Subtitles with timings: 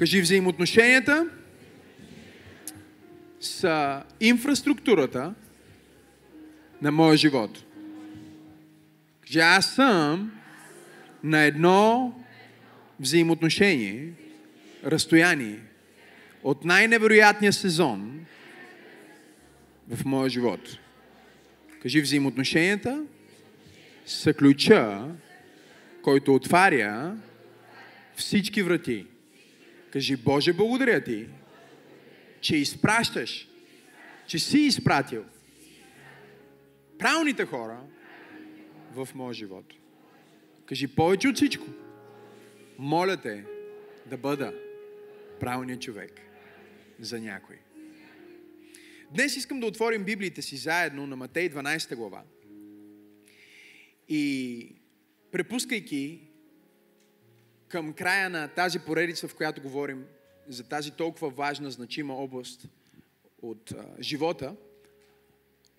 [0.00, 1.28] Кажи взаимоотношенията
[3.40, 5.34] са инфраструктурата
[6.82, 7.64] на моя живот.
[9.20, 10.32] Кажи, аз съм
[11.24, 12.14] на едно
[13.00, 14.12] взаимоотношение,
[14.84, 15.58] разстояние
[16.42, 18.26] от най-невероятния сезон
[19.88, 20.78] в моя живот.
[21.82, 23.04] Кажи, взаимоотношенията
[24.06, 25.08] са ключа,
[26.02, 27.16] който отваря
[28.16, 29.06] всички врати.
[29.90, 31.28] Кажи, Боже, благодаря ти,
[32.40, 33.48] че изпращаш,
[34.26, 35.24] че си изпратил
[36.98, 37.80] правилните хора
[38.92, 39.74] в моя живот.
[40.66, 41.66] Кажи повече от всичко.
[42.78, 43.44] Моля те
[44.06, 44.54] да бъда
[45.40, 46.20] правилният човек
[46.98, 47.56] за някой.
[49.10, 52.22] Днес искам да отворим Библиите си заедно на Матей 12 глава.
[54.08, 54.74] И
[55.32, 56.29] препускайки
[57.70, 60.06] към края на тази поредица, в която говорим
[60.48, 62.68] за тази толкова важна, значима област
[63.42, 64.56] от а, живота,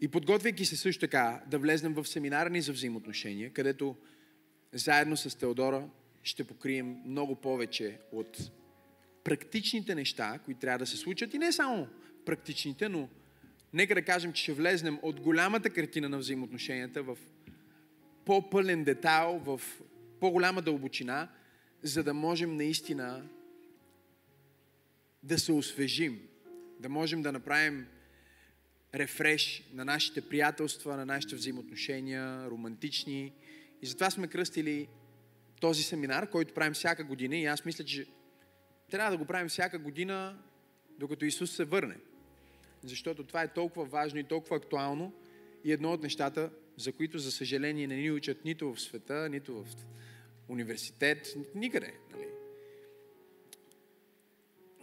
[0.01, 3.95] и подготвяйки се също така да влезнем в семинара ни за взаимоотношения, където
[4.73, 5.89] заедно с Теодора
[6.23, 8.51] ще покрием много повече от
[9.23, 11.33] практичните неща, които трябва да се случат.
[11.33, 11.87] И не само
[12.25, 13.09] практичните, но
[13.73, 17.17] нека да кажем, че ще влезнем от голямата картина на взаимоотношенията в
[18.25, 19.61] по-пълен детайл, в
[20.19, 21.29] по-голяма дълбочина,
[21.83, 23.29] за да можем наистина
[25.23, 26.27] да се освежим,
[26.79, 27.87] да можем да направим
[28.95, 33.33] рефреш на нашите приятелства, на нашите взаимоотношения, романтични.
[33.81, 34.87] И затова сме кръстили
[35.59, 38.07] този семинар, който правим всяка година и аз мисля, че
[38.91, 40.37] трябва да го правим всяка година,
[40.99, 41.95] докато Исус се върне.
[42.83, 45.13] Защото това е толкова важно и толкова актуално
[45.63, 49.63] и едно от нещата, за които, за съжаление, не ни учат нито в света, нито
[49.63, 49.67] в
[50.51, 51.93] университет, никъде.
[52.11, 52.27] Нали?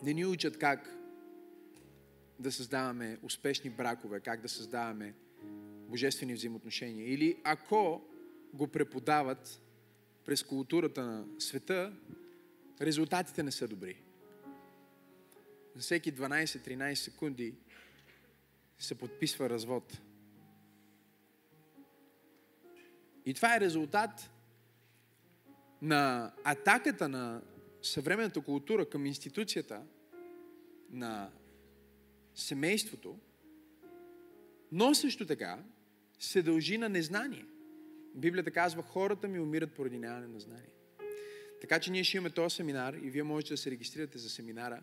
[0.03, 0.95] Не ни учат как
[2.39, 5.15] да създаваме успешни бракове, как да създаваме
[5.89, 7.13] божествени взаимоотношения.
[7.13, 8.05] Или ако
[8.55, 9.63] го преподават
[10.25, 11.93] през културата на света,
[12.81, 14.03] резултатите не са добри.
[15.75, 17.55] За всеки 12-13 секунди
[18.79, 20.01] се подписва развод.
[23.27, 24.31] И това е резултат
[25.83, 27.43] на атаката на
[27.83, 29.83] съвременната култура към институцията
[30.91, 31.31] на
[32.35, 33.19] семейството,
[34.73, 35.59] но също така
[36.19, 37.45] се дължи на незнание.
[38.15, 40.73] Библията казва, хората ми умират поради нямане на знание.
[41.61, 44.83] Така че ние ще имаме този семинар и вие можете да се регистрирате за семинара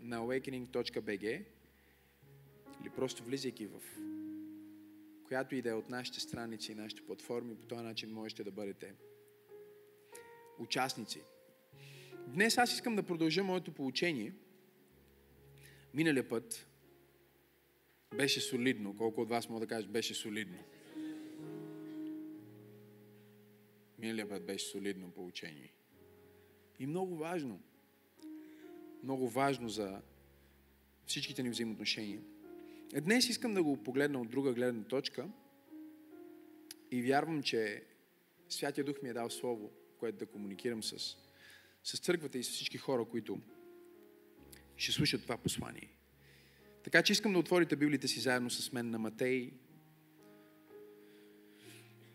[0.00, 1.44] на awakening.bg
[2.80, 3.80] или просто влизайки в
[5.26, 8.50] която и да е от нашите страници и нашите платформи, по този начин можете да
[8.50, 8.94] бъдете
[10.58, 11.22] участници.
[12.26, 14.32] Днес аз искам да продължа моето получение.
[15.94, 16.66] Миналия път
[18.16, 18.96] беше солидно.
[18.96, 20.58] Колко от вас мога да кажат беше солидно?
[23.98, 25.72] Миналия път беше солидно получение.
[26.78, 27.60] И много важно.
[29.02, 30.00] Много важно за
[31.06, 32.20] всичките ни взаимоотношения.
[32.94, 35.28] Е, днес искам да го погледна от друга гледна точка
[36.90, 37.84] и вярвам, че
[38.48, 41.16] Святия Дух ми е дал Слово, което да комуникирам с,
[41.84, 43.40] с църквата и с всички хора, които
[44.76, 45.96] ще слушат това послание.
[46.84, 49.52] Така че искам да отворите Библията си заедно с мен на Матей.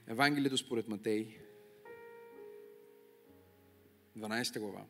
[0.07, 1.37] Евангелието според Матей.
[4.17, 4.85] 12 глава.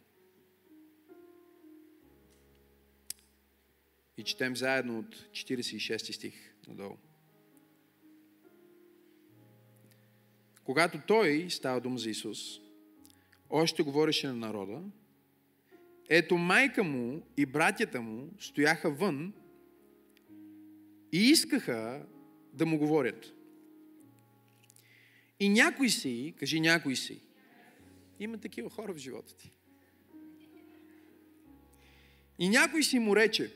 [4.18, 6.98] И четем заедно от 46 стих надолу.
[10.64, 12.60] Когато той, става дума за Исус,
[13.52, 14.82] още говореше на народа,
[16.10, 19.34] ето майка му и братята му стояха вън
[21.12, 22.06] и искаха
[22.54, 23.34] да му говорят.
[25.40, 27.22] И някой си, кажи някой си,
[28.20, 29.52] има такива хора в живота ти.
[32.40, 33.56] И някой си му рече,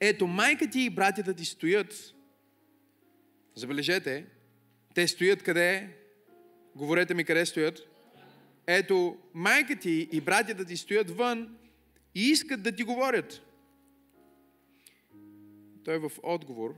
[0.00, 2.14] ето майка ти и братята ти стоят,
[3.54, 4.26] забележете,
[4.94, 5.96] те стоят къде?
[6.76, 7.89] Говорете ми къде стоят.
[8.72, 11.58] Ето, майка ти и братята ти стоят вън
[12.14, 13.42] и искат да ти говорят.
[15.84, 16.74] Той в отговор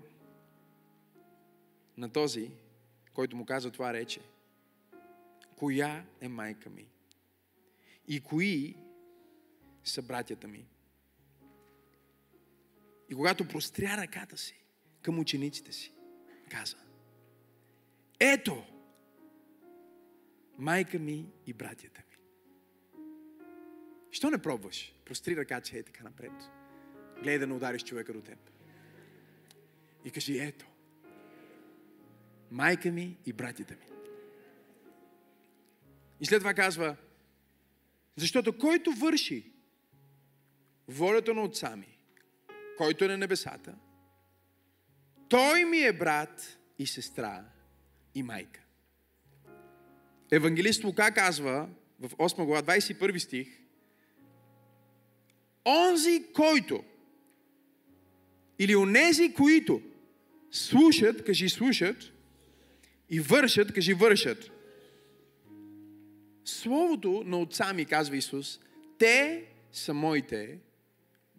[1.96, 2.50] на този,
[3.14, 4.20] който му каза това рече,
[5.56, 6.88] коя е майка ми
[8.08, 8.76] и кои
[9.84, 10.66] са братята ми.
[13.10, 14.64] И когато простря ръката си
[15.02, 15.92] към учениците си,
[16.50, 16.76] каза,
[18.20, 18.64] ето,
[20.58, 22.16] майка ми и братята ми.
[24.10, 24.94] Що не пробваш?
[25.04, 26.32] Простри ръка, че е така напред.
[27.14, 28.38] Гледай да не удариш човека до теб.
[30.04, 30.66] И кажи, ето,
[32.50, 33.86] майка ми и братята ми.
[36.20, 36.96] И след това казва,
[38.16, 39.52] защото който върши
[40.88, 41.98] волята на отца ми,
[42.76, 43.74] който е на небесата,
[45.28, 47.44] той ми е брат и сестра
[48.14, 48.61] и майка.
[50.32, 51.68] Евангелист Лука казва
[52.00, 53.48] в 8 глава 21 стих,
[55.66, 56.84] онзи, който
[58.58, 59.82] или онези, които
[60.50, 62.12] слушат, кажи слушат,
[63.10, 64.50] и вършат, кажи вършат.
[66.44, 68.60] Словото на отца ми, казва Исус,
[68.98, 70.58] те са моите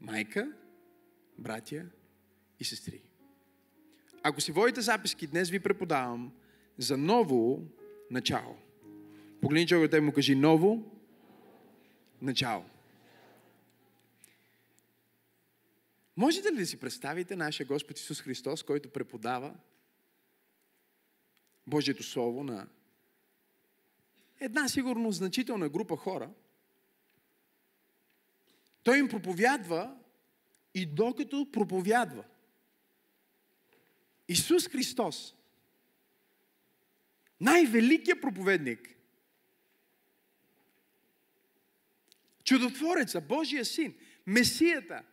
[0.02, 0.52] майка,
[1.38, 1.86] братя
[2.60, 3.02] и сестри.
[4.24, 6.32] Ако си водите записки, днес ви преподавам
[6.78, 7.68] за ново
[8.12, 8.58] начало.
[9.44, 10.92] Погледни човекът и му кажи ново
[12.22, 12.66] начало.
[16.18, 19.56] Можете ли да си представите нашия Господ Исус Христос, който преподава
[21.68, 22.68] Божието Слово на
[24.40, 26.30] една сигурно значителна група хора?
[28.84, 29.98] Той им проповядва
[30.74, 32.24] и докато проповядва.
[34.28, 35.36] Исус Христос,
[37.42, 38.94] най-великият проповедник,
[42.54, 43.94] чудотвореца, Божия син,
[44.28, 45.04] Месията,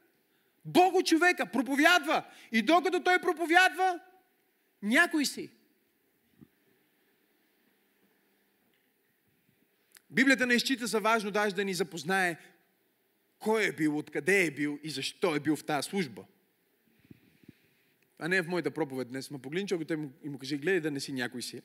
[0.64, 2.24] Бого човека проповядва.
[2.52, 4.00] И докато той проповядва,
[4.82, 5.50] някой си.
[10.10, 12.36] Библията не изчита за важно даже да ни запознае
[13.38, 16.24] кой е бил, откъде е бил и защо е бил в тази служба.
[18.18, 19.30] А не е в моята проповед днес.
[19.30, 21.62] Ма погледни човекът и му кажи, гледай да не си някой си.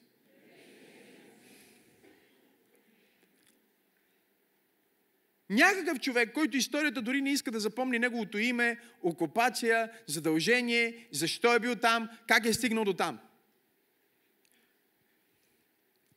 [5.50, 11.60] Някакъв човек, който историята дори не иска да запомни неговото име, окупация, задължение, защо е
[11.60, 13.20] бил там, как е стигнал до там.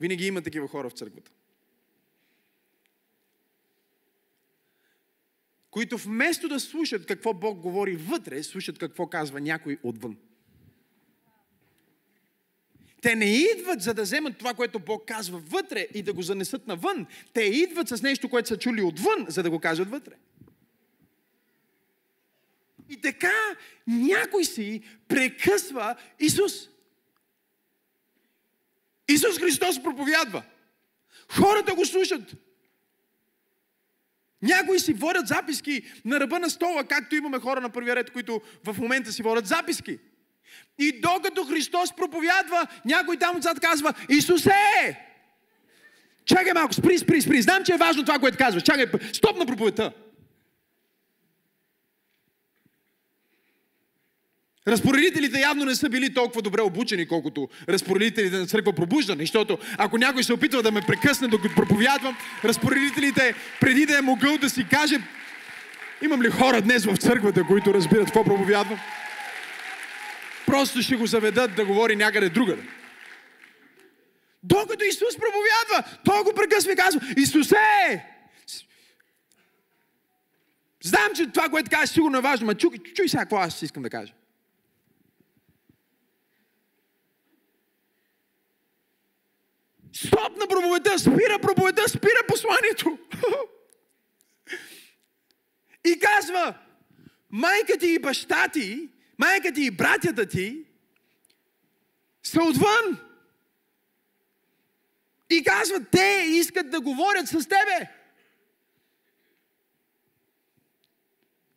[0.00, 1.30] Винаги има такива хора в църквата.
[5.70, 10.16] Които вместо да слушат какво Бог говори вътре, слушат какво казва някой отвън.
[13.02, 16.66] Те не идват за да вземат това, което Бог казва вътре и да го занесат
[16.66, 17.06] навън.
[17.32, 20.12] Те идват с нещо, което са чули отвън, за да го кажат вътре.
[22.88, 23.34] И така
[23.86, 26.52] някой си прекъсва Исус.
[29.08, 30.42] Исус Христос проповядва.
[31.28, 32.34] Хората го слушат.
[34.42, 38.40] Някои си водят записки на ръба на стола, както имаме хора на първия ред, които
[38.64, 39.98] в момента си водят записки.
[40.78, 45.04] И докато Христос проповядва, някой там отзад казва, Исусе!
[46.24, 47.42] Чакай малко, спри, спри, спри.
[47.42, 48.62] Знам, че е важно това, което казваш.
[48.62, 49.92] Чакай, стоп на проповедта.
[54.68, 59.98] Разпоредителите явно не са били толкова добре обучени, колкото разпоредителите на църква пробуждане, защото ако
[59.98, 64.66] някой се опитва да ме прекъсне докато проповядвам, разпоредителите преди да е могъл да си
[64.70, 65.00] каже
[66.02, 68.78] имам ли хора днес в църквата, които разбират какво проповядвам?
[70.48, 72.62] Просто ще го заведат да говори някъде другаде.
[74.42, 78.04] Докато Исус проповядва, той го прекъсва и казва, Исусе!
[80.82, 83.82] Знам, че това, което кажеш, сигурно е важно, но чуй, чуй сега какво аз искам
[83.82, 84.12] да кажа.
[89.92, 92.98] Стоп на проповедта, спира проповедта, спира посланието.
[95.86, 96.54] И казва,
[97.30, 100.64] майка ти и баща ти майка ти и братята ти
[102.22, 103.04] са отвън.
[105.30, 107.92] И казват, те искат да говорят с тебе.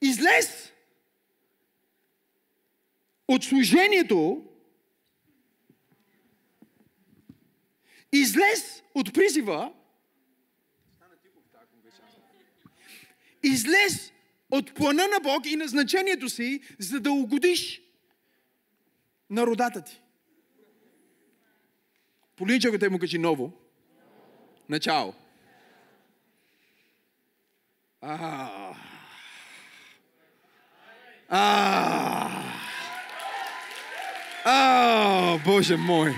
[0.01, 0.72] Излез
[3.27, 4.46] от служението,
[8.12, 9.74] излез от призива,
[13.44, 14.12] излез
[14.51, 17.81] от плана на Бог и назначението си, за да угодиш
[19.29, 20.01] на родата ти.
[22.36, 23.53] Полинча, те му кажи ново.
[24.70, 25.13] Начало.
[28.01, 28.75] А.
[31.29, 32.29] А.
[34.46, 36.15] А, Боже мой!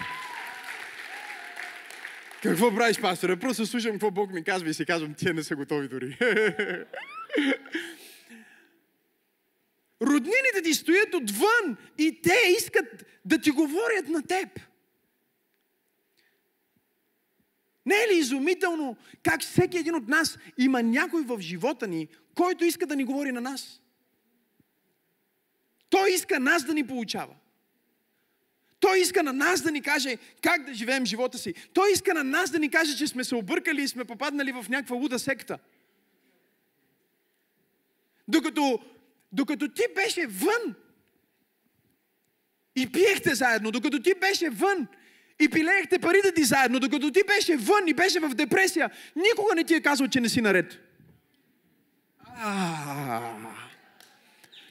[2.43, 3.35] Какво правиш, пасторе?
[3.35, 6.17] Просто слушам какво Бог ми казва и си казвам, тия не са готови дори.
[10.03, 14.59] Роднините ти стоят отвън и те искат да ти говорят на теб.
[17.85, 22.65] Не е ли изумително как всеки един от нас има някой в живота ни, който
[22.65, 23.81] иска да ни говори на нас?
[25.89, 27.35] Той иска нас да ни получава.
[28.79, 31.53] Той иска на нас да ни каже как да живеем живота си.
[31.73, 34.65] Той иска на нас да ни каже, че сме се объркали и сме попаднали в
[34.69, 35.59] някаква луда секта.
[38.27, 38.79] Докато,
[39.33, 40.75] докато ти беше вън
[42.75, 44.87] и пиехте заедно, докато ти беше вън
[45.39, 49.63] и пилеехте парите ти заедно, докато ти беше вън и беше в депресия, никога не
[49.63, 50.79] ти е казал, че не си наред.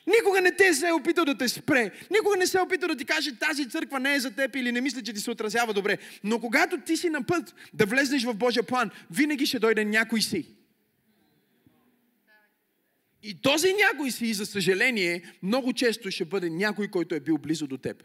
[0.06, 1.90] Никога не те се е опитал да те спре.
[2.10, 4.72] Никога не се е опитал да ти каже тази църква не е за теб или
[4.72, 5.98] не мисля, че ти се отразява добре.
[6.24, 10.22] Но когато ти си на път да влезнеш в Божия план, винаги ще дойде някой
[10.22, 10.46] си.
[13.22, 17.66] И този някой си, за съжаление, много често ще бъде някой, който е бил близо
[17.66, 18.04] до теб.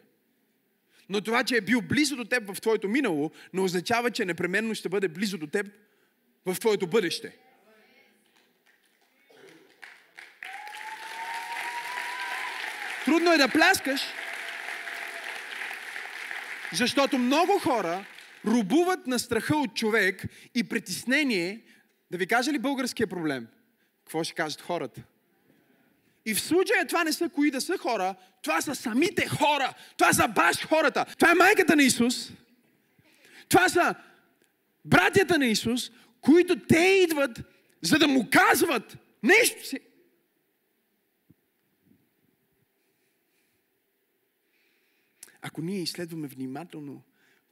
[1.10, 4.76] Но това, че е бил близо до теб в твоето минало, не означава, че непременно
[4.76, 5.68] ще бъде близо до теб
[6.46, 7.38] в твоето бъдеще.
[13.06, 14.02] Трудно е да пляскаш,
[16.74, 18.06] защото много хора
[18.46, 21.62] рубуват на страха от човек и притеснение.
[22.12, 23.48] Да ви кажа ли българския проблем?
[24.08, 25.04] Какво ще кажат хората?
[26.26, 29.74] И в случая това не са кои да са хора, това са самите хора.
[29.98, 31.06] Това са баш хората.
[31.06, 32.32] Това е майката на Исус.
[33.50, 33.96] Това са
[34.86, 37.42] братята на Исус, които те идват,
[37.82, 39.80] за да му казват нещо си.
[45.42, 47.02] Ако ние изследваме внимателно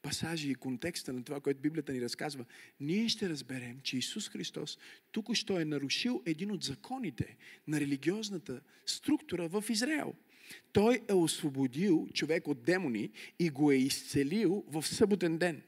[0.05, 2.45] пасажи и контекста на това, което Библията ни разказва,
[2.79, 4.77] ние ще разберем, че Исус Христос
[5.12, 10.13] тук що е нарушил един от законите на религиозната структура в Израел.
[10.74, 13.09] Той е освободил човек от демони
[13.39, 15.62] и го е изцелил в съботен ден.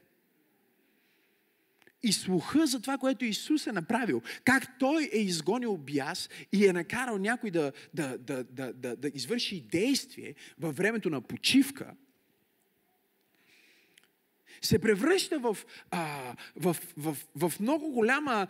[2.02, 6.72] И слуха за това, което Исус е направил, как Той е изгонил бяс и е
[6.72, 11.94] накарал някой да, да, да, да, да, да извърши действие във времето на почивка–
[14.62, 15.56] се превръща в,
[15.90, 18.48] а, в, в, в, в много голяма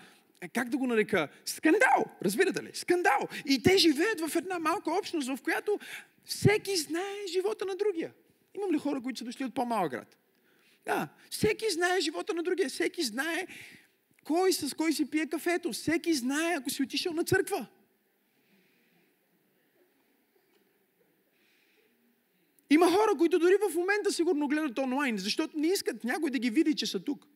[0.53, 2.71] как да го нарека, скандал, разбирате ли?
[2.75, 3.29] Скандал.
[3.47, 5.79] И те живеят в една малка общност, в която
[6.25, 8.13] всеки знае живота на другия.
[8.55, 10.17] Имам ли хора, които са дошли от по-малък град?
[10.87, 13.47] Да, всеки знае живота на другия, всеки знае
[14.25, 17.67] кой с кой си пие кафето, всеки знае, ако си отишъл на църква.
[22.71, 26.51] Има хора, които дори в момента сигурно гледат онлайн, защото не искат някой да ги
[26.51, 27.27] види, че са тук.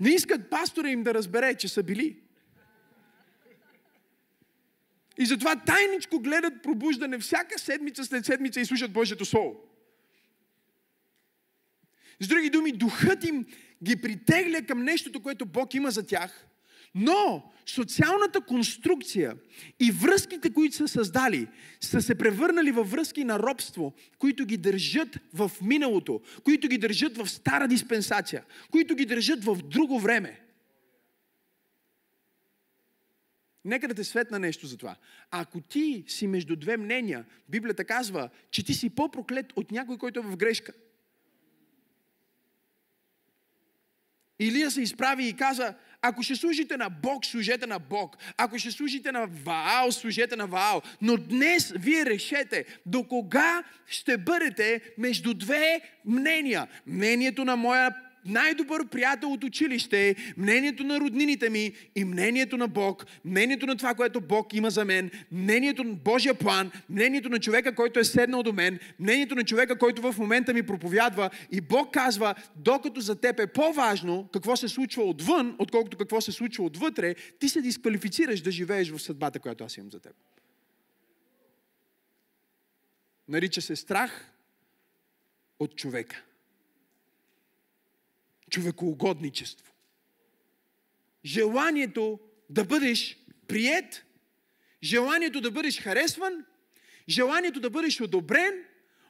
[0.00, 2.20] Не искат пастора им да разбере, че са били.
[5.18, 9.60] И затова тайничко гледат пробуждане всяка седмица след седмица и слушат Божието Слово.
[12.20, 13.46] С други думи, духът им
[13.82, 16.46] ги притегля към нещото, което Бог има за тях–
[16.94, 19.36] но социалната конструкция
[19.80, 21.48] и връзките, които са създали,
[21.80, 27.16] са се превърнали във връзки на робство, които ги държат в миналото, които ги държат
[27.16, 30.40] в стара диспенсация, които ги държат в друго време.
[33.64, 34.96] Нека да те светна нещо за това.
[35.30, 40.20] Ако ти си между две мнения, Библията казва, че ти си по-проклет от някой, който
[40.20, 40.72] е в грешка.
[44.38, 48.16] Илия се изправи и каза, ако ще служите на Бог, служете на Бог.
[48.36, 50.82] Ако ще служите на Ваал, служете на Ваал.
[51.02, 56.68] Но днес вие решете до кога ще бъдете между две мнения.
[56.86, 63.06] Мнението на моя най-добър приятел от училище, мнението на роднините ми и мнението на Бог,
[63.24, 67.74] мнението на това, което Бог има за мен, мнението на Божия план, мнението на човека,
[67.74, 71.30] който е седнал до мен, мнението на човека, който в момента ми проповядва.
[71.52, 76.32] И Бог казва, докато за теб е по-важно какво се случва отвън, отколкото какво се
[76.32, 80.12] случва отвътре, ти се дисквалифицираш да живееш в съдбата, която аз имам за теб.
[83.28, 84.32] Нарича се страх
[85.58, 86.24] от човека
[88.50, 89.72] човекоугодничество.
[91.24, 92.18] Желанието
[92.50, 94.04] да бъдеш прият,
[94.82, 96.44] желанието да бъдеш харесван,
[97.08, 98.64] желанието да бъдеш одобрен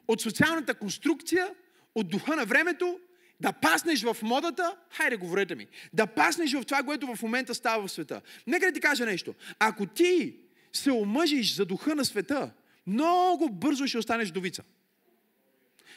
[0.08, 1.54] от социалната конструкция,
[1.94, 3.00] от духа на времето,
[3.40, 7.86] да паснеш в модата, хайде говорете ми, да паснеш в това, което в момента става
[7.86, 8.20] в света.
[8.46, 9.34] Нека да ти кажа нещо.
[9.58, 10.36] Ако ти
[10.72, 12.52] се омъжиш за духа на света,
[12.86, 14.62] много бързо ще останеш довица.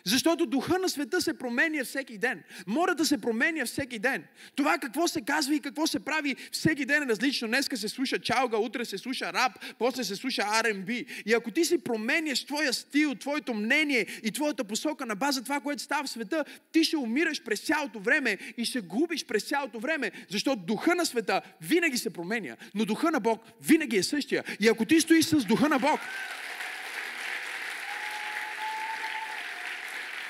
[0.06, 2.44] Защото духа на света се променя всеки ден.
[2.68, 4.24] Мората се променя всеки ден.
[4.56, 7.48] Това какво се казва и какво се прави всеки ден е различно.
[7.48, 11.06] Днеска се слуша чалга, утре се слуша рап, после се слуша R&B.
[11.26, 15.60] И ако ти си променяш твоя стил, твоето мнение и твоята посока на база това,
[15.60, 19.80] което става в света, ти ще умираш през цялото време и ще губиш през цялото
[19.80, 20.12] време.
[20.30, 24.44] Защото духа на света винаги се променя, но духа на Бог винаги е същия.
[24.60, 26.00] И ако ти стоиш с духа на Бог,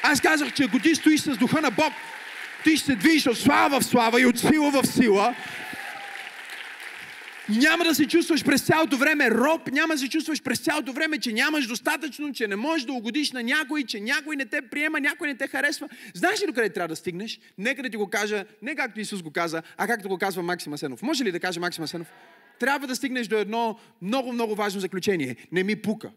[0.04, 1.94] Аз казах, че ти стоиш с духа на Бог,
[2.64, 5.36] ти ще се движиш от слава в слава и от сила в сила.
[7.50, 11.18] Няма да се чувстваш през цялото време роб, няма да се чувстваш през цялото време,
[11.18, 15.00] че нямаш достатъчно, че не можеш да угодиш на някой, че някой не те приема,
[15.00, 15.90] някой не те харесва.
[16.14, 17.40] Знаеш ли до къде трябва да стигнеш?
[17.58, 20.74] Нека да ти го кажа, не както Исус го каза, а както го казва Максим
[20.74, 21.02] Асенов.
[21.02, 22.08] Може ли да каже Максим Асенов?
[22.60, 25.36] Трябва да стигнеш до едно много, много важно заключение.
[25.52, 26.12] Не ми пука.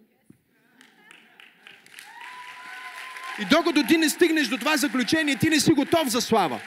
[3.43, 6.61] И докато ти не стигнеш до това заключение, ти не си готов за слава.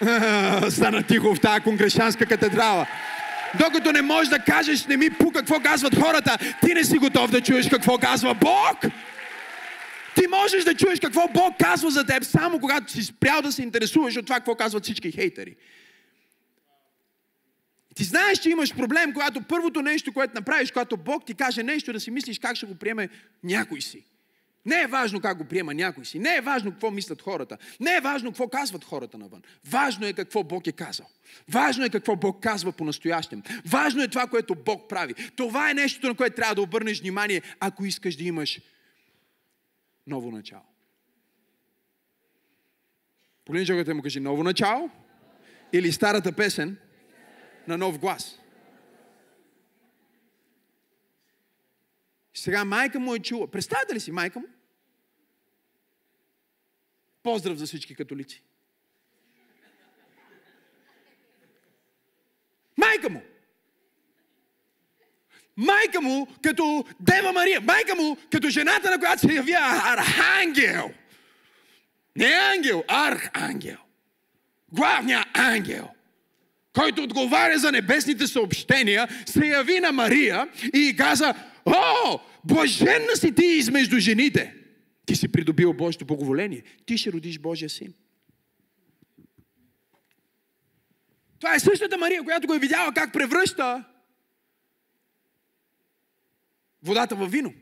[0.70, 2.86] Стана тихо в тази конгрешанска катедрала.
[3.58, 7.30] Докато не можеш да кажеш, не ми пука какво казват хората, ти не си готов
[7.30, 8.92] да чуеш какво казва Бог.
[10.14, 13.62] Ти можеш да чуеш какво Бог казва за теб, само когато си спрял да се
[13.62, 15.56] интересуваш от това, какво казват всички хейтери.
[17.94, 21.92] Ти знаеш, че имаш проблем, когато първото нещо, което направиш, когато Бог ти каже нещо,
[21.92, 23.08] да си мислиш как ще го приеме
[23.44, 24.04] някой си.
[24.68, 26.18] Не е важно как го приема някой си.
[26.18, 27.58] Не е важно какво мислят хората.
[27.80, 29.42] Не е важно какво казват хората навън.
[29.64, 31.06] Важно е какво Бог е казал.
[31.48, 33.42] Важно е какво Бог казва по-настоящем.
[33.66, 35.14] Важно е това, което Бог прави.
[35.14, 38.60] Това е нещото, на което трябва да обърнеш внимание, ако искаш да имаш
[40.06, 40.64] ново начало.
[43.44, 44.90] Погледни човекът му кажи ново начало
[45.72, 46.76] или старата песен
[47.68, 48.38] на нов глас.
[52.34, 53.50] Сега майка му е чула.
[53.50, 54.46] Представете ли си майка му?
[57.22, 58.42] Поздрав за всички католици.
[62.76, 63.22] Майка му.
[65.56, 67.60] Майка му като Дева Мария.
[67.60, 70.90] Майка му като жената, на която се явя архангел.
[72.16, 73.78] Не ангел, архангел.
[74.72, 75.88] Главният ангел
[76.78, 81.34] който отговаря за небесните съобщения, се яви на Мария и каза,
[81.66, 84.54] О, блаженна си ти измежду жените.
[85.08, 86.62] Ти си придобил Божието благоволение.
[86.86, 87.94] Ти ще родиш Божия син.
[91.38, 93.84] Това е същата Мария, която го е видяла как превръща
[96.82, 97.54] водата в вино.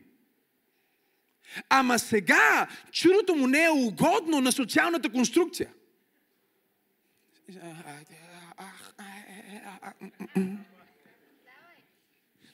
[1.68, 5.72] Ама сега чудото му не е угодно на социалната конструкция.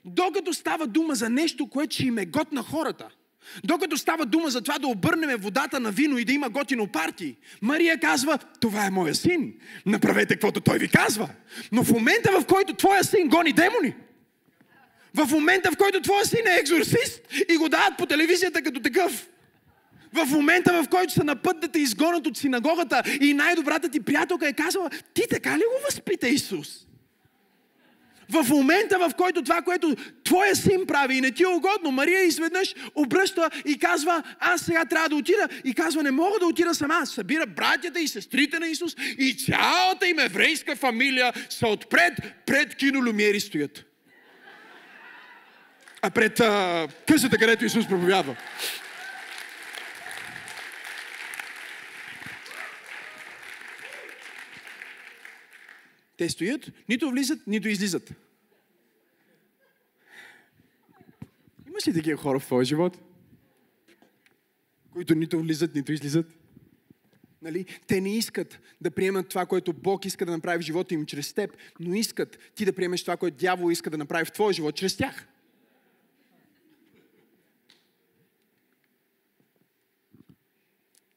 [0.05, 3.11] Докато става дума за нещо, което ще им е год на хората,
[3.65, 7.37] докато става дума за това да обърнем водата на вино и да има готино парти,
[7.63, 9.55] Мария казва, това е моя син,
[9.87, 11.29] направете каквото той ви казва.
[11.73, 13.95] Но в момента, в който твоя син гони демони,
[15.15, 17.21] в момента, в който твоя син е екзорцист
[17.53, 19.29] и го дават по телевизията като такъв,
[20.13, 24.01] в момента, в който са на път да те изгонят от синагогата и най-добрата ти
[24.01, 26.87] приятелка е казала, ти така ли го възпита Исус?
[28.33, 32.23] В момента, в който това, което твоя син прави и не ти е угодно, Мария
[32.25, 35.49] изведнъж обръща и казва, аз сега трябва да отида.
[35.65, 37.07] И казва, не мога да отида сама.
[37.07, 42.13] Събира братята и сестрите на Исус и цялата им еврейска фамилия са отпред,
[42.47, 43.85] пред кинолюмиери стоят.
[46.03, 48.37] А пред а, късата, където Исус проповядва.
[56.23, 58.13] Те стоят, нито влизат, нито излизат.
[61.69, 62.99] Имаш ли такива хора в твоя живот?
[64.91, 66.27] Които нито влизат, нито излизат?
[67.43, 67.67] Нали?
[67.87, 71.33] Те не искат да приемат това, което Бог иска да направи в живота им чрез
[71.33, 74.75] теб, но искат ти да приемеш това, което дявол иска да направи в твоя живот
[74.75, 75.29] чрез тях.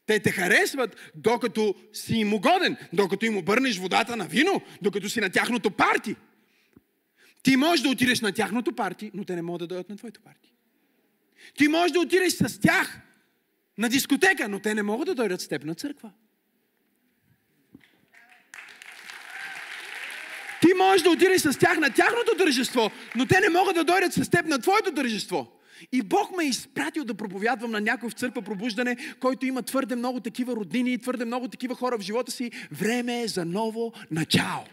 [0.06, 5.22] Те те харесват, докато си им угоден, докато им обърнеш водата на вино, докато си
[5.22, 6.16] на тяхното парти.
[7.44, 10.22] Ти можеш да отидеш на тяхното парти, но те не могат да дойдат на твоето
[10.22, 10.54] парти.
[11.58, 13.00] Ти можеш да отидеш с тях
[13.78, 16.12] на дискотека, но те не могат да дойдат с теб на църква.
[20.62, 24.14] Ти можеш да отидеш с тях на тяхното тържество, но те не могат да дойдат
[24.14, 25.55] с теб на твоето тържество.
[25.92, 29.96] И Бог ме е изпратил да проповядвам на някой в църква пробуждане, който има твърде
[29.96, 32.52] много такива роднини и твърде много такива хора в живота си.
[32.72, 34.64] Време е за ново начало.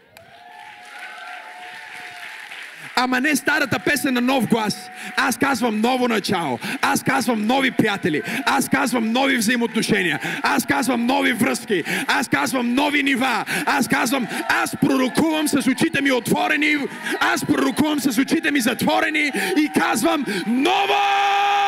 [2.95, 4.89] Ама не старата песен на нов глас.
[5.15, 6.59] Аз казвам ново начало.
[6.81, 8.21] Аз казвам нови приятели.
[8.45, 10.19] Аз казвам нови взаимоотношения.
[10.43, 11.83] Аз казвам нови връзки.
[12.07, 13.45] Аз казвам нови нива.
[13.65, 16.75] Аз казвам, аз пророкувам с очите ми отворени.
[17.19, 21.62] Аз пророкувам с очите ми затворени и казвам ново!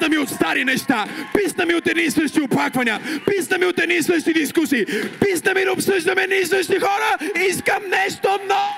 [0.00, 3.78] Писна ми от стари неща, писна ми от едни и същи оплаквания, писна ми от
[3.78, 4.86] едни и същи дискусии,
[5.20, 8.74] писна ми да обсъждаме едни и същи хора, искам нещо ново!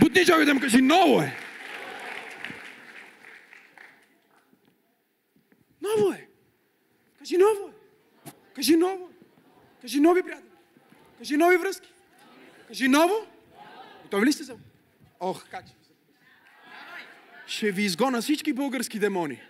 [0.00, 1.36] Бутни човек да му кажи, ново е!
[5.82, 6.26] Ново е!
[7.18, 8.30] Кажи ново е!
[8.54, 9.08] Кажи ново!
[9.80, 10.50] Кажи нови приятели!
[11.18, 11.92] Кажи нови връзки!
[12.68, 13.14] Кажи ново!
[14.02, 14.56] Готови ли сте за?
[15.24, 15.82] Ох, как ще ви
[17.46, 19.40] Ще ви изгона всички български демони.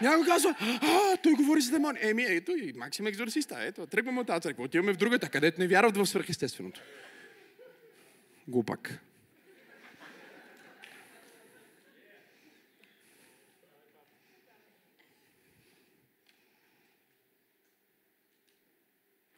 [0.00, 1.98] Някой казва, а, той говори за демони.
[2.02, 3.56] Еми, ето и Максим екзорсиста.
[3.60, 4.64] Ето, тръгваме от тази църква.
[4.64, 6.80] Отиваме в другата, където не вярват в свърхестественото.
[8.48, 9.00] Глупак.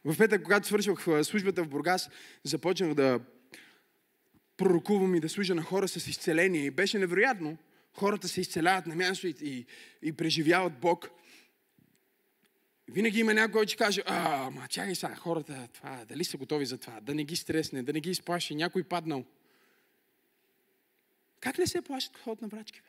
[0.04, 2.10] В петък, когато свършвах службата в Бургас,
[2.44, 3.20] започнах да
[4.56, 6.64] пророкувам и да служа на хора с изцеление.
[6.64, 7.58] И беше невероятно.
[7.92, 9.66] Хората се изцеляват на място и, и,
[10.02, 11.10] и преживяват Бог.
[12.88, 16.66] Винаги има някой, който ще каже, а, ма чакай сега, хората, това, дали са готови
[16.66, 19.24] за това, да не ги стресне, да не ги изплаши, някой паднал.
[21.40, 22.80] Как не се плашат хората на брачки?
[22.80, 22.88] Бе?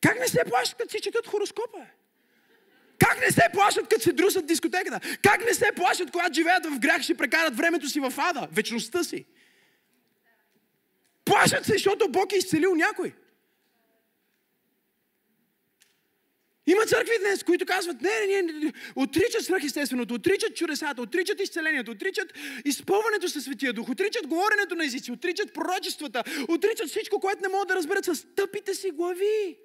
[0.00, 1.86] Как не се плашат, като си четат хороскопа?
[2.98, 5.00] Как не се плашат, като се друсат дискотеката?
[5.22, 9.04] Как не се плашат, когато живеят в грях, ще прекарат времето си в ада, вечността
[9.04, 9.24] си?
[11.24, 13.12] Плашат се, защото Бог е изцелил някой.
[16.66, 21.90] Има църкви днес, които казват, не, не, не, не, отричат свръхестественото, отричат чудесата, отричат изцелението,
[21.90, 22.32] отричат
[22.64, 27.68] изпълването със Светия Дух, отричат говоренето на езици, отричат пророчествата, отричат всичко, което не могат
[27.68, 29.58] да разберат с тъпите си глави.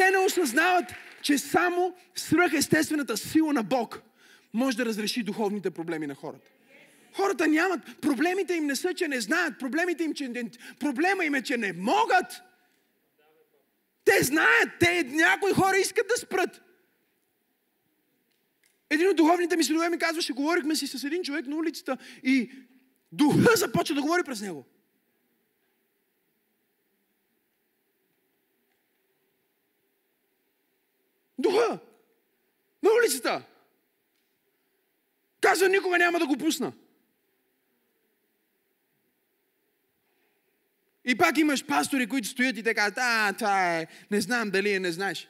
[0.00, 0.84] Те не осъзнават,
[1.22, 4.02] че само свръхестествената сила на Бог
[4.52, 6.50] може да разреши духовните проблеми на хората.
[7.12, 11.42] Хората нямат, проблемите им не са, че не знаят, проблемите им, че проблема им е,
[11.42, 12.42] че не могат.
[14.04, 16.62] Те знаят, те някои хора искат да спрат.
[18.90, 22.52] Един от духовните ми синове ми казваше, говорихме си с един човек на улицата и
[23.12, 24.66] духа започва да говори през него.
[31.40, 31.78] Духа!
[32.82, 33.42] На улицата!
[35.40, 36.72] Казва, никога няма да го пусна.
[41.04, 44.72] И пак имаш пастори, които стоят и те казват, а, това е, не знам дали
[44.72, 45.28] е, не знаеш.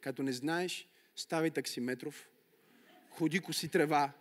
[0.00, 2.28] Като не знаеш, ставай таксиметров,
[3.10, 4.12] ходи коси трева.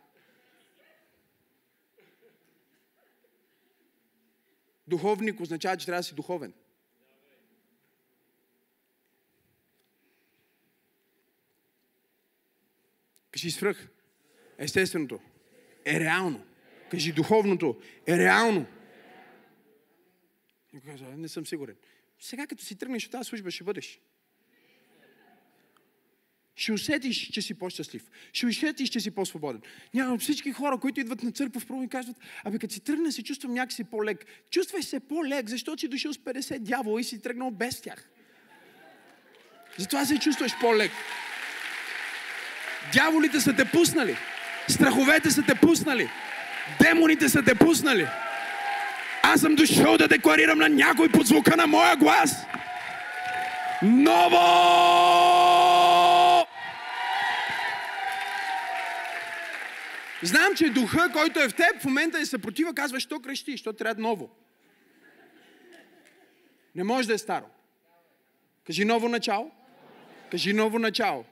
[4.87, 6.53] Духовник означава, че трябва да си духовен.
[13.35, 13.87] Кажи свръх.
[14.57, 15.19] Естественото
[15.85, 16.45] е реално.
[16.91, 18.65] Кажи духовното е реално.
[20.73, 21.75] И казва, не съм сигурен.
[22.19, 23.99] Сега като си тръгнеш от тази служба, ще бъдеш.
[26.55, 28.09] Ще усетиш, че си по-щастлив.
[28.33, 29.61] Ще усетиш, че си по-свободен.
[29.93, 33.23] Няма всички хора, които идват на църква в и казват, абе като си тръгна, се
[33.23, 34.25] чувствам някакси по-лек.
[34.49, 38.09] Чувствай се по-лек, защото си дошъл с 50 дявола и си тръгнал без тях.
[39.77, 40.91] Затова се чувстваш по-лек.
[42.93, 44.17] Дяволите са те пуснали.
[44.67, 46.09] Страховете са те пуснали.
[46.81, 48.07] Демоните са те пуснали.
[49.23, 52.45] Аз съм дошъл да декларирам на някой под звука на моя глас.
[53.81, 54.45] Ново!
[60.23, 63.73] Знам, че духа, който е в теб, в момента е съпротива, казва, що крещи, що
[63.73, 64.29] трябва ново.
[66.75, 67.45] Не може да е старо.
[68.67, 69.51] Кажи ново начало.
[70.31, 71.25] Кажи ново начало.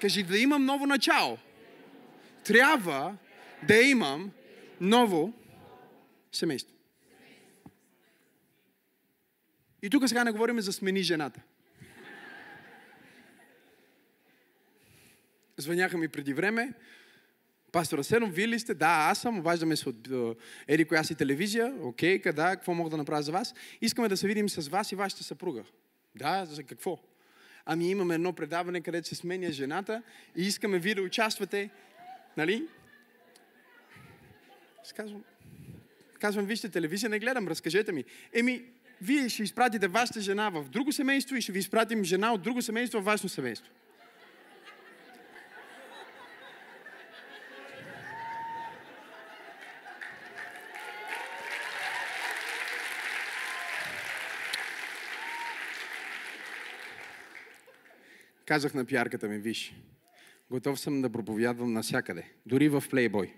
[0.00, 1.38] Кажи да имам ново начало.
[2.44, 3.16] Трябва
[3.68, 4.30] да имам
[4.80, 5.32] ново
[6.32, 6.74] семейство.
[9.82, 11.40] И тук сега не говорим за смени жената.
[15.56, 16.72] Звъняха ми преди време.
[17.72, 18.74] Пастор Асенов, вие ли сте?
[18.74, 19.38] Да, аз съм.
[19.38, 20.08] Обаждаме се от
[20.68, 21.74] еди коя си телевизия.
[21.80, 22.50] Окей, къда?
[22.50, 23.54] Какво мога да направя за вас?
[23.80, 25.64] Искаме да се видим с вас и вашата съпруга.
[26.14, 26.98] Да, за какво?
[27.70, 30.02] Ами имаме едно предаване, където се сменя жената
[30.36, 31.70] и искаме вие да участвате.
[32.36, 32.66] Нали?
[34.84, 35.24] Сказвам,
[36.20, 38.04] Казвам, вижте, телевизия не гледам, разкажете ми.
[38.32, 38.64] Еми,
[39.02, 42.62] вие ще изпратите вашата жена в друго семейство и ще ви изпратим жена от друго
[42.62, 43.72] семейство в вашето семейство.
[58.48, 59.74] Казах на пиарката ми, виж,
[60.50, 63.32] готов съм да проповядвам навсякъде, дори в Плейбой.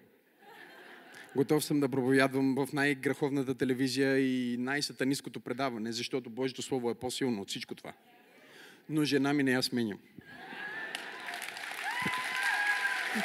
[1.37, 7.43] Готов съм да проповядвам в най-греховната телевизия и най-сатанистското предаване, защото Божието Слово е по-силно
[7.43, 7.93] от всичко това.
[8.89, 9.99] Но жена ми не я сменям.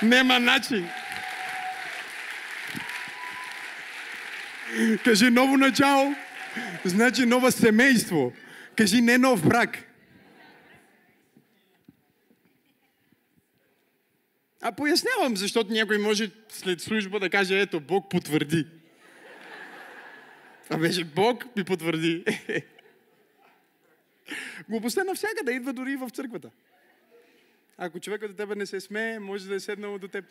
[0.03, 0.87] Нема начин.
[5.03, 6.15] Кажи ново начало,
[6.85, 8.33] значи ново семейство.
[8.75, 9.94] Кажи не нов брак.
[14.67, 18.67] А пояснявам, защото някой може след служба да каже, ето, Бог потвърди.
[20.69, 22.25] А беше Бог ми потвърди.
[24.69, 26.51] Глупостта навсякъде идва дори в църквата.
[27.77, 30.25] Ако човекът до тебе не се смее, може да е седнал до теб.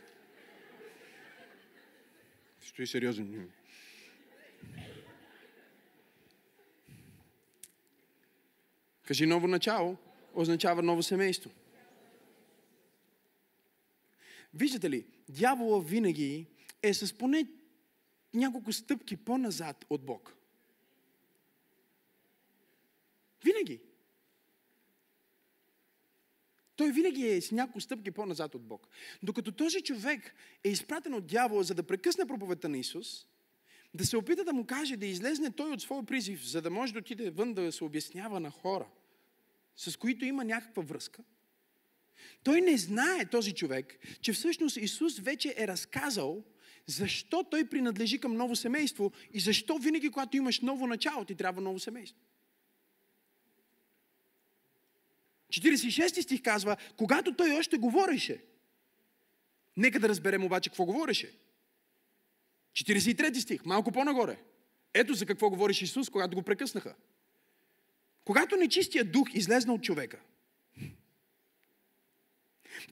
[2.60, 3.50] Стои сериозен.
[9.06, 9.96] Кажи ново начало,
[10.34, 11.50] означава ново семейство.
[14.54, 16.46] Виждате ли, дявола винаги
[16.82, 17.46] е с поне
[18.34, 20.36] няколко стъпки по-назад от Бог.
[23.44, 23.80] Винаги.
[26.76, 28.88] Той винаги е с няколко стъпки по-назад от Бог.
[29.22, 33.26] Докато този човек е изпратен от дявола, за да прекъсне проповедта на Исус,
[33.94, 36.92] да се опита да му каже да излезне той от своя призив, за да може
[36.92, 38.88] да отиде вън да се обяснява на хора,
[39.76, 41.22] с които има някаква връзка–
[42.42, 46.44] той не знае, този човек, че всъщност Исус вече е разказал
[46.86, 51.60] защо той принадлежи към ново семейство и защо винаги, когато имаш ново начало, ти трябва
[51.60, 52.20] ново семейство.
[55.48, 58.44] 46 стих казва, когато той още говореше.
[59.76, 61.32] Нека да разберем обаче какво говореше.
[62.72, 64.38] 43 стих, малко по-нагоре.
[64.94, 66.94] Ето за какво говориш Исус, когато го прекъснаха.
[68.24, 70.20] Когато нечистия дух излезна от човека–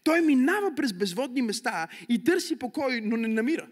[0.05, 3.69] той минава през безводни места и търси покой, но не намира.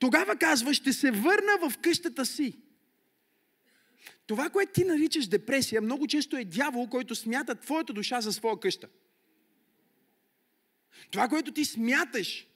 [0.00, 2.58] Тогава казва, ще се върна в къщата си.
[4.26, 8.60] Това, което ти наричаш депресия, много често е дявол, който смята твоята душа за своя
[8.60, 8.88] къща.
[11.10, 12.46] Това, което ти смяташ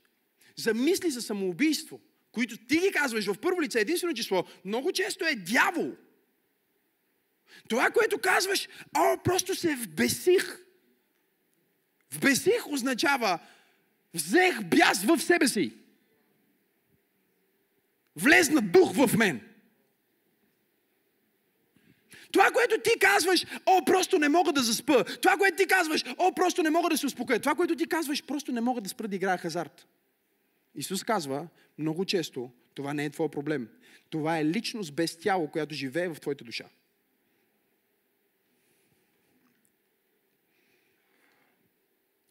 [0.57, 2.01] за мисли за самоубийство,
[2.33, 5.93] които ти ги казваш в първо лице, единствено число, много често е дявол.
[7.69, 10.62] Това, което казваш, о, просто се вбесих.
[12.13, 13.39] Вбесих означава
[14.15, 15.73] взех бяс в себе си.
[18.17, 19.41] Влезна дух в мен.
[22.33, 25.05] Това, което ти казваш, о, просто не мога да заспа.
[25.05, 27.41] Това, което ти казваш, о, просто не мога да се успокоя.
[27.41, 29.87] Това, което ти казваш, просто не мога да спра да играя хазарт.
[30.75, 31.49] Исус казва
[31.79, 33.69] много често, това не е твой проблем.
[34.11, 36.65] Това е личност без тяло, която живее в твоята душа.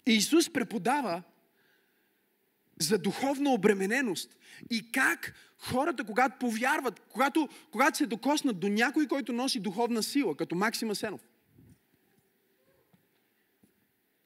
[0.05, 1.23] И Исус преподава
[2.79, 4.37] за духовна обремененост
[4.69, 10.37] и как хората, когато повярват, когато, когато се докоснат до някой, който носи духовна сила,
[10.37, 11.21] като Максима Сенов,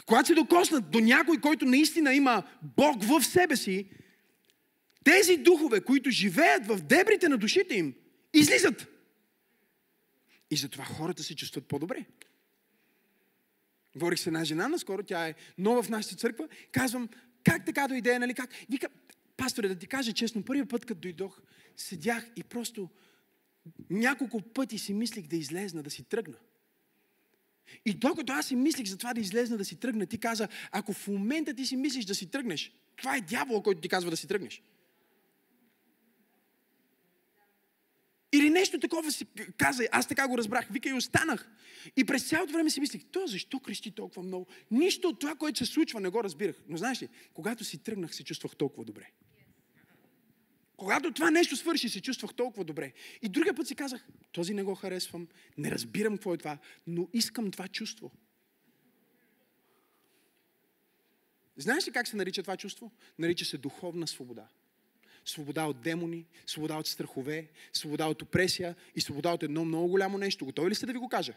[0.05, 3.89] когато се докоснат до някой, който наистина има Бог в себе си,
[5.03, 7.95] тези духове, които живеят в дебрите на душите им,
[8.33, 8.87] излизат.
[10.51, 12.05] И затова хората се чувстват по-добре.
[13.95, 16.47] Говорих с една жена наскоро, тя е нова в нашата църква.
[16.71, 17.09] Казвам,
[17.43, 18.49] как така дойде, нали как?
[18.69, 18.87] Вика,
[19.37, 21.41] пасторе, да ти кажа честно, първият път, като дойдох,
[21.75, 22.89] седях и просто
[23.89, 26.37] няколко пъти си мислих да излезна, да си тръгна.
[27.85, 30.93] И докато аз си мислих за това да излезна, да си тръгна, ти каза, ако
[30.93, 34.17] в момента ти си мислиш да си тръгнеш, това е дявол, който ти казва да
[34.17, 34.61] си тръгнеш.
[38.35, 39.25] Или нещо такова си
[39.57, 41.49] каза, аз така го разбрах, вика и останах.
[41.97, 44.47] И през цялото време си мислих, то защо крещи толкова много?
[44.71, 46.55] Нищо от това, което се случва, не го разбирах.
[46.67, 49.11] Но знаеш ли, когато си тръгнах, се чувствах толкова добре.
[50.77, 52.93] Когато това нещо свърши, се чувствах толкова добре.
[53.21, 57.07] И другия път си казах, този не го харесвам, не разбирам какво е това, но
[57.13, 58.11] искам това чувство.
[61.57, 62.91] Знаеш ли как се нарича това чувство?
[63.19, 64.47] Нарича се духовна свобода
[65.25, 70.17] свобода от демони, свобода от страхове, свобода от опресия и свобода от едно много голямо
[70.17, 70.45] нещо.
[70.45, 71.33] Готови ли сте да ви го кажа?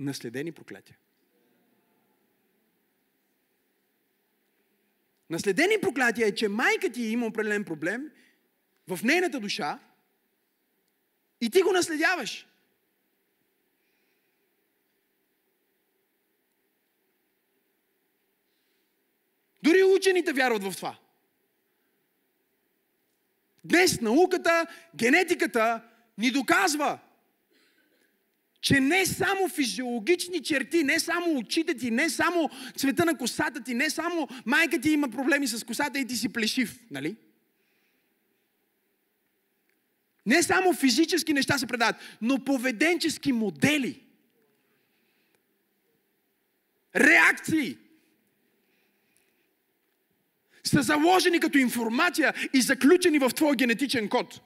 [0.00, 0.96] Наследени проклятия.
[5.30, 8.10] Наследени проклятия е, че майка ти има определен проблем
[8.88, 9.78] в нейната душа
[11.40, 12.46] и ти го наследяваш.
[19.62, 20.98] Дори учените вярват в това.
[23.64, 25.82] Днес науката, генетиката
[26.18, 26.98] ни доказва,
[28.60, 33.74] че не само физиологични черти, не само очите ти, не само цвета на косата ти,
[33.74, 37.16] не само майка ти има проблеми с косата и ти си плешив, нали?
[40.26, 44.00] Не само физически неща се предават, но поведенчески модели.
[46.96, 47.78] Реакции
[50.66, 54.40] са заложени като информация и заключени в твой генетичен код.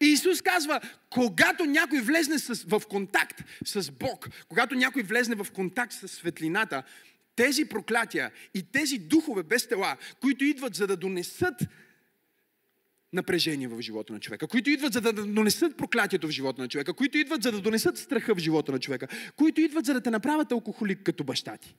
[0.00, 5.46] И Исус казва, когато някой влезне с, в контакт с Бог, когато някой влезне в
[5.52, 6.82] контакт с светлината,
[7.36, 11.54] тези проклятия и тези духове без тела, които идват за да донесат
[13.14, 16.94] напрежение в живота на човека, които идват за да донесат проклятието в живота на човека,
[16.94, 20.10] които идват за да донесат страха в живота на човека, които идват за да те
[20.10, 21.74] направят алкохолик като баща ти,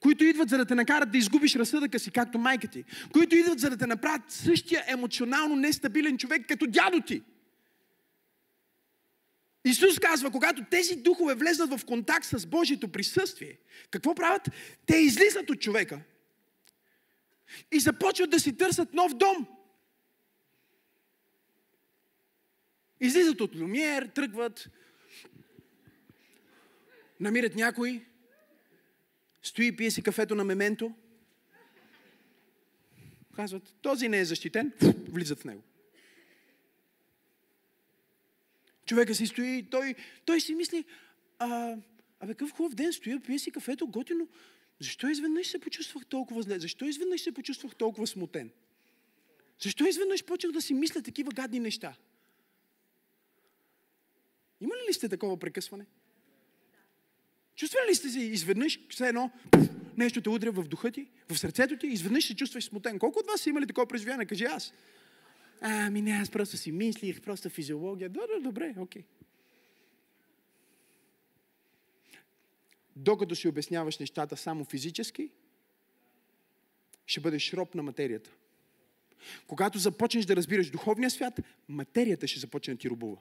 [0.00, 3.60] които идват за да те накарат да изгубиш разсъдъка си, както майка ти, които идват
[3.60, 7.22] за да те направят същия емоционално нестабилен човек като дядо ти.
[9.64, 13.58] Исус казва, когато тези духове влезнат в контакт с Божието присъствие,
[13.90, 14.48] какво правят?
[14.86, 16.00] Те излизат от човека
[17.72, 19.46] и започват да си търсят нов дом.
[23.02, 24.70] Излизат от Люмиер, тръгват,
[27.20, 28.04] намират някой,
[29.42, 30.92] стои и пие си кафето на мементо.
[33.36, 34.72] Казват, този не е защитен,
[35.08, 35.62] влизат в него.
[38.86, 40.84] Човека си стои, той, той си мисли,
[41.38, 41.76] а,
[42.20, 44.28] абе какъв хубав ден, стоя, пие си кафето, готино.
[44.80, 46.58] Защо изведнъж се почувствах толкова зле?
[46.58, 48.50] Защо изведнъж се почувствах толкова смутен?
[49.62, 51.96] Защо изведнъж почнах да си мисля такива гадни неща?
[54.62, 55.86] Имали ли сте такова прекъсване?
[57.56, 59.30] Чувствали ли сте се изведнъж, все едно,
[59.96, 62.98] нещо те удря в духа ти, в сърцето ти, изведнъж се чувстваш смутен?
[62.98, 64.26] Колко от вас са имали такова преживяване?
[64.26, 64.72] Кажи аз.
[65.60, 68.08] Ами не, аз просто си мислих, просто физиология.
[68.08, 69.04] Добре, добре, окей.
[72.96, 75.30] Докато си обясняваш нещата само физически,
[77.06, 78.30] ще бъдеш роб на материята.
[79.46, 83.16] Когато започнеш да разбираш духовния свят, материята ще започне да ти рубува.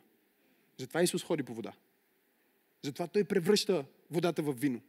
[0.81, 1.73] Затова Исус ходи по вода.
[2.83, 4.81] Затова Той превръща водата в вино.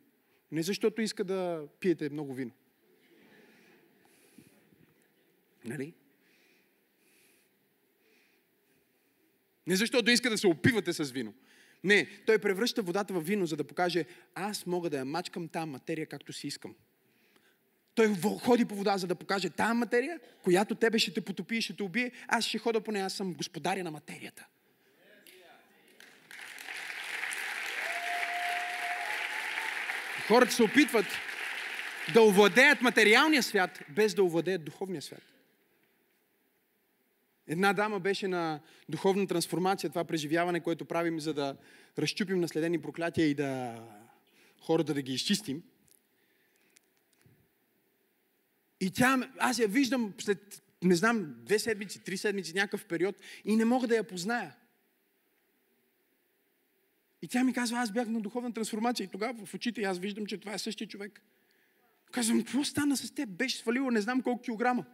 [0.52, 2.50] Не защото иска да пиете много вино.
[5.64, 5.92] Нали?
[9.66, 11.34] Не защото иска да се опивате с вино.
[11.84, 15.66] Не, той превръща водата в вино, за да покаже, аз мога да я мачкам тази
[15.66, 16.74] материя както си искам.
[17.94, 21.62] Той ходи по вода, за да покаже тази материя, която тебе ще те потопи и
[21.62, 24.46] ще те убие, аз ще хода по нея, аз съм господаря на материята.
[30.28, 31.06] Хората се опитват
[32.14, 35.22] да овладеят материалния свят, без да овладеят духовния свят.
[37.46, 41.56] Една дама беше на духовна трансформация, това преживяване, което правим, за да
[41.98, 43.82] разчупим наследени проклятия и да
[44.60, 45.62] хората да ги изчистим.
[48.80, 53.56] И тя, аз я виждам след, не знам, две седмици, три седмици, някакъв период и
[53.56, 54.54] не мога да я позная.
[57.22, 60.26] И тя ми казва, аз бях на духовна трансформация и тогава в очите аз виждам,
[60.26, 61.22] че това е същия човек.
[62.12, 63.28] Казвам, какво стана с теб?
[63.28, 64.84] Беше свалило не знам колко килограма.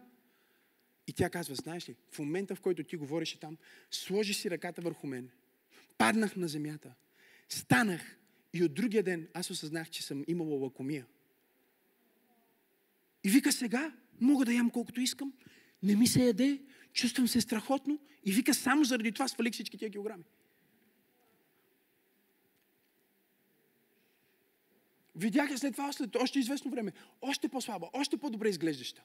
[1.07, 3.57] И тя казва, знаеш ли, в момента, в който ти говореше там,
[3.91, 5.29] сложи си ръката върху мен.
[5.97, 6.93] Паднах на земята.
[7.49, 8.17] Станах.
[8.53, 11.05] И от другия ден аз осъзнах, че съм имала лакомия.
[13.23, 15.33] И вика сега, мога да ям колкото искам,
[15.83, 16.61] не ми се яде,
[16.93, 17.99] чувствам се страхотно.
[18.25, 20.23] И вика, само заради това свалих всички тия килограми.
[25.19, 29.01] Видях я след това, след още известно време, още по-слаба, още по-добре изглеждаща.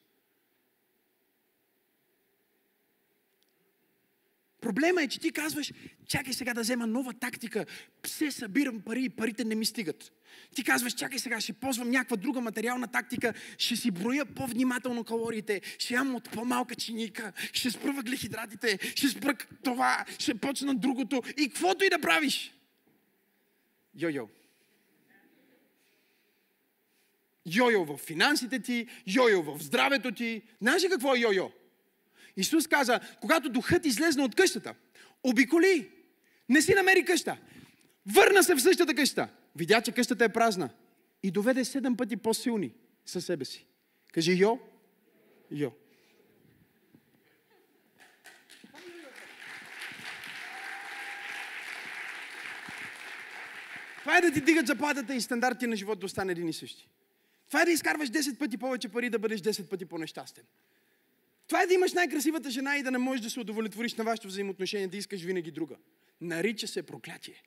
[4.61, 5.73] Проблема е, че ти казваш,
[6.07, 7.67] чакай сега да взема нова тактика,
[8.03, 10.13] все събирам пари и парите не ми стигат.
[10.55, 15.61] Ти казваш, чакай сега, ще ползвам някаква друга материална тактика, ще си броя по-внимателно калориите,
[15.79, 21.49] ще ям от по-малка чиника, ще спра въглехидратите, ще спра това, ще почна другото и
[21.49, 22.55] каквото и да правиш.
[23.99, 24.44] Йо-йо.
[27.47, 30.43] Йо-йо в финансите ти, йо-йо в здравето ти.
[30.61, 31.53] Знаеш ли какво е йо-йо?
[32.37, 34.75] Исус каза, когато духът излезна от къщата,
[35.23, 35.91] обиколи,
[36.49, 37.37] не си намери къща.
[38.07, 39.29] Върна се в същата къща.
[39.57, 40.71] Видя, че къщата е празна.
[41.23, 42.73] И доведе седем пъти по-силни
[43.07, 43.67] със себе си.
[44.13, 44.59] Кажи, йо,
[45.51, 45.71] Йо.
[54.01, 56.89] Това е да ти дигат заплатата и стандарти на живот да остане един и същи.
[57.55, 60.45] Това е да изкарваш 10 пъти повече пари, да бъдеш 10 пъти по-нещастен.
[61.47, 64.29] Това е да имаш най-красивата жена и да не можеш да се удовлетвориш на вашето
[64.29, 65.77] взаимоотношение, да искаш винаги друга.
[66.21, 67.43] Нарича се проклятие.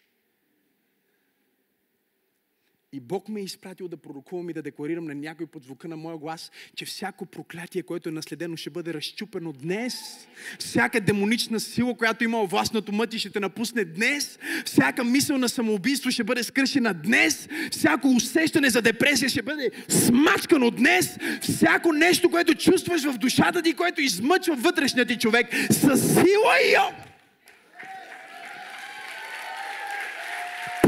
[2.94, 5.98] И Бог ме е изпратил да пророкувам и да декларирам на някой под звука на
[5.98, 10.28] моя глас, че всяко проклятие, което е наследено, ще бъде разчупено днес.
[10.60, 14.40] Всяка демонична сила, която има власт над ума ти, ще те напусне днес.
[14.66, 17.50] Всяка мисъл на самоубийство ще бъде скършена днес.
[17.72, 21.18] Всяко усещане за депресия ще бъде смачкано днес.
[21.42, 26.76] Всяко нещо, което чувстваш в душата ти, което измъчва вътрешния ти човек, със сила и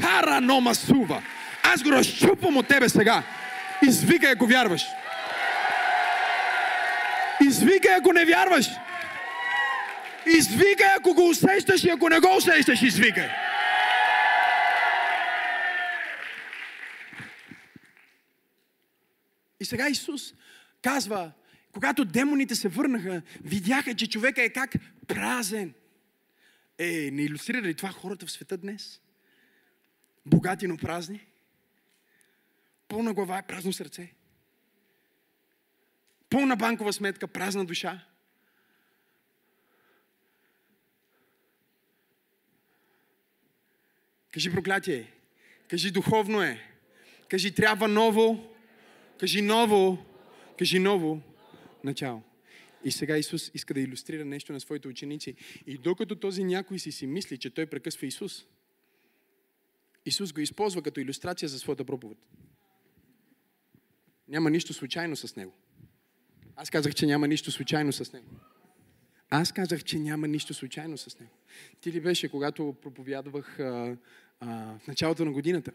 [0.01, 1.23] Паранома сува.
[1.73, 3.23] Аз го разчупвам от тебе сега.
[3.87, 4.85] Извикай, ако вярваш.
[7.47, 8.67] Извикай, ако не вярваш.
[10.37, 13.29] Извикай, ако го усещаш и ако не го усещаш, извикай.
[19.59, 20.33] И сега Исус
[20.81, 21.31] казва,
[21.71, 24.75] когато демоните се върнаха, видяха, че човека е как
[25.07, 25.73] празен.
[26.77, 29.01] Е, не иллюстрира ли това хората в света днес?
[30.25, 31.28] Богати, но празни?
[32.89, 34.13] Пълна глава е празно сърце.
[36.29, 38.05] Пълна банкова сметка, празна душа.
[44.31, 45.11] Кажи проклятие.
[45.67, 46.61] Кажи духовно е.
[47.27, 48.53] Кажи трябва ново.
[49.19, 50.05] Кажи ново.
[50.59, 51.21] Кажи ново
[51.83, 52.23] начало.
[52.83, 55.35] И сега Исус иска да иллюстрира нещо на своите ученици.
[55.67, 58.45] И докато този някой си си мисли, че той прекъсва Исус,
[60.05, 62.17] Исус го използва като иллюстрация за своята проповед.
[64.29, 65.53] Няма нищо случайно с него.
[66.55, 68.27] Аз казах, че няма нищо случайно с него.
[69.29, 71.31] Аз казах, че няма нищо случайно с него.
[71.81, 73.97] Ти ли беше, когато проповядвах а,
[74.39, 75.71] а, в началото на годината?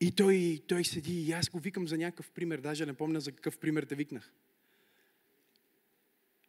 [0.00, 3.32] И той, той седи и аз го викам за някакъв пример, даже не помня за
[3.32, 4.32] какъв пример те викнах.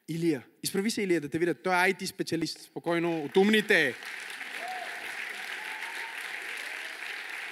[0.08, 0.46] Илия.
[0.64, 1.64] Изправи се, Илия, да те видят.
[1.64, 2.60] Той е IT специалист.
[2.60, 3.96] Спокойно, от умните.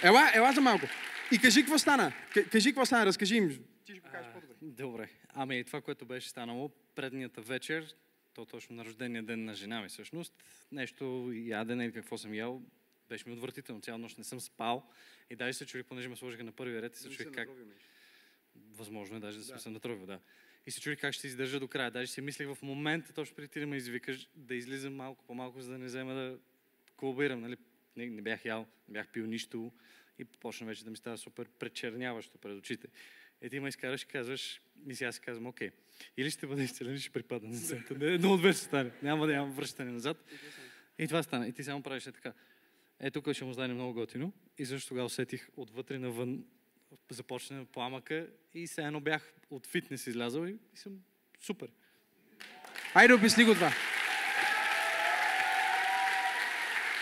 [0.03, 0.85] Ела, ела за малко.
[1.31, 2.13] И кажи какво стана.
[2.51, 3.49] Кажи какво стана, разкажи им.
[3.85, 4.55] Ти ще го кажеш по-добре.
[4.61, 5.09] Добре.
[5.33, 7.95] Ами това, което беше станало преднията вечер,
[8.33, 10.33] то точно на рождения ден на жена ми всъщност,
[10.71, 12.61] нещо ядене или какво съм ял,
[13.09, 13.81] беше ми отвратително.
[13.81, 14.89] Цяла нощ не съм спал.
[15.29, 17.49] И даже се чури, понеже ме сложиха на първия ред и се чури как...
[18.55, 19.59] Възможно е даже да, да.
[19.59, 20.19] съм натровил, да.
[20.65, 21.91] И се чури как ще издържа до края.
[21.91, 25.61] Даже си мислих в момента, точно преди ти да ме извикаш, да излизам малко по-малко,
[25.61, 26.37] за да не взема да
[26.97, 27.41] колабирам.
[27.41, 27.57] Нали?
[27.95, 29.71] Не, не бях ял, не бях пил нищо
[30.19, 32.87] и почна вече да ми става супер пречерняващо пред очите.
[33.41, 35.71] И ти ме изкараш и казваш, и сега си казвам, окей,
[36.17, 37.97] или ще бъде изцелен, ще припадна на.
[37.97, 38.91] Не, едно от две ще стане.
[39.01, 40.25] Няма да няма връщане назад.
[40.99, 41.47] И това стана.
[41.47, 42.33] И ти само правиш така.
[42.99, 44.33] Е, тук ще му стане много готино.
[44.57, 46.45] И също тогава усетих отвътре навън
[47.09, 50.99] започна пламъка и се едно бях от фитнес излязъл и, съм
[51.39, 51.69] супер.
[52.93, 53.71] Айде, обясни го това.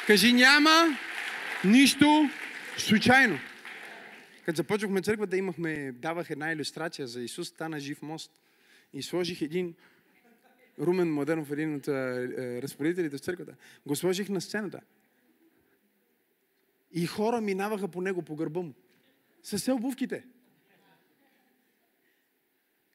[0.08, 0.98] Кажи, няма
[1.66, 2.30] нищо
[2.78, 3.40] случайно.
[4.46, 8.32] Като започнахме църква да имахме, давах една иллюстрация за Исус, стана жив мост.
[8.94, 9.74] И сложих един
[10.80, 13.56] Румен Модернов, един от е, разпоредителите в църквата.
[13.86, 14.82] Го сложих на сцената.
[16.94, 18.74] И хора минаваха по него, по гърба му.
[19.44, 20.24] С обувките.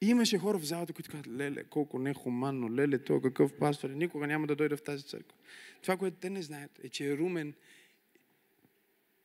[0.01, 4.27] И имаше хора в залата, които казват, леле, колко нехуманно, леле, той какъв пастор, никога
[4.27, 5.39] няма да дойде в тази църква.
[5.83, 7.55] Това, което те не знаят, е, че Румен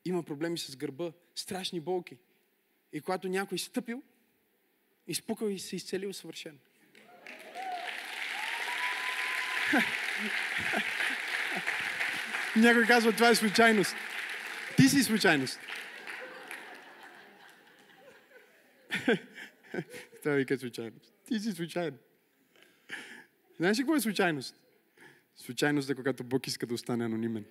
[0.06, 2.18] има проблеми с гърба, страшни болки.
[2.94, 4.04] И когато някой стъпил,
[5.08, 6.58] изпукал и се изцелил съвършено.
[12.56, 13.96] Някой казва, това е случайност.
[14.78, 15.60] Ти си случайност.
[20.24, 21.14] Това вика случайност.
[21.28, 21.98] Ти си случайен.
[23.58, 24.56] Знаеш ли какво е случайност?
[25.36, 27.46] Случайност е когато Бог иска да остане анонимен.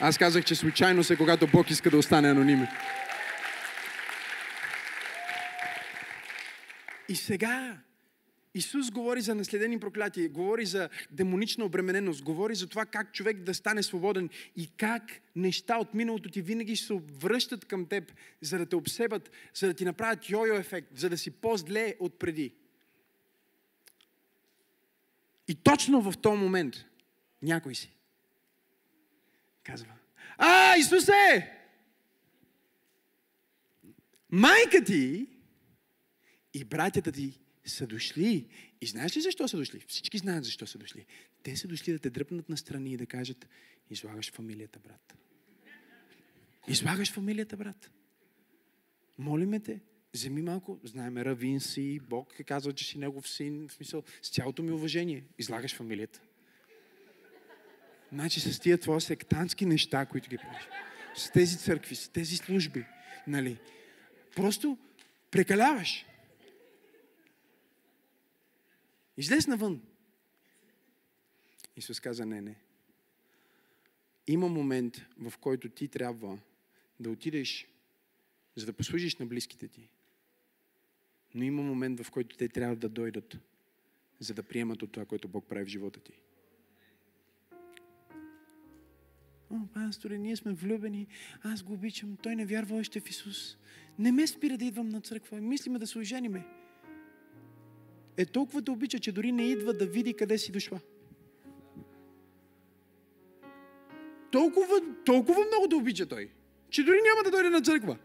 [0.00, 2.68] Аз казах, че случайност е когато Бог иска да остане анонимен.
[7.08, 7.78] И сега
[8.54, 13.54] Исус говори за наследени проклятия, говори за демонична обремененост, говори за това как човек да
[13.54, 15.02] стане свободен и как
[15.36, 19.66] неща от миналото ти винаги ще се връщат към теб, за да те обсебат, за
[19.66, 22.54] да ти направят йо-йо ефект, за да си по-зле от преди.
[25.48, 26.74] И точно в този момент
[27.42, 27.92] някой си
[29.64, 29.92] казва,
[30.38, 31.52] а, Исусе,
[34.30, 35.26] майка ти
[36.54, 38.46] и братята ти са дошли.
[38.80, 39.84] И знаеш ли защо са дошли?
[39.88, 41.06] Всички знаят защо са дошли.
[41.42, 43.48] Те са дошли да те дръпнат на страни и да кажат,
[43.90, 45.14] излагаш фамилията, брат.
[46.68, 47.90] Излагаш фамилията, брат.
[49.18, 49.80] Молиме те,
[50.14, 54.30] вземи малко, знаеме, равин си, Бог е казал, че си негов син, в смисъл, с
[54.30, 56.20] цялото ми уважение, излагаш фамилията.
[58.12, 60.68] Значи с тия твои сектантски неща, които ги правиш,
[61.16, 62.84] с тези църкви, с тези служби,
[63.26, 63.58] нали,
[64.36, 64.78] просто
[65.30, 66.04] прекаляваш.
[69.18, 69.80] Излез навън.
[71.76, 72.56] Исус каза, не, не.
[74.26, 76.38] Има момент, в който ти трябва
[77.00, 77.68] да отидеш,
[78.56, 79.88] за да послужиш на близките ти.
[81.34, 83.38] Но има момент, в който те трябва да дойдат,
[84.18, 86.12] за да приемат от това, което Бог прави в живота ти.
[89.50, 91.06] О, пасторе, ние сме влюбени,
[91.42, 93.56] аз го обичам, той не вярва още в Исус.
[93.98, 96.67] Не ме спира да идвам на църква, мислиме да се ожениме.
[98.18, 100.80] Е толкова да обича, че дори не идва да види къде си дошла.
[104.30, 106.30] Толкова, толкова много да обича той,
[106.70, 107.96] че дори няма да дойде на църква.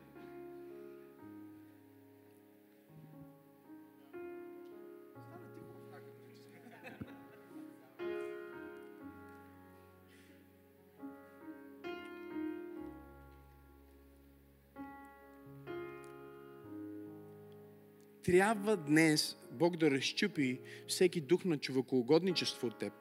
[18.34, 22.94] Трябва днес Бог да разчупи всеки дух на човекоугодничество от теб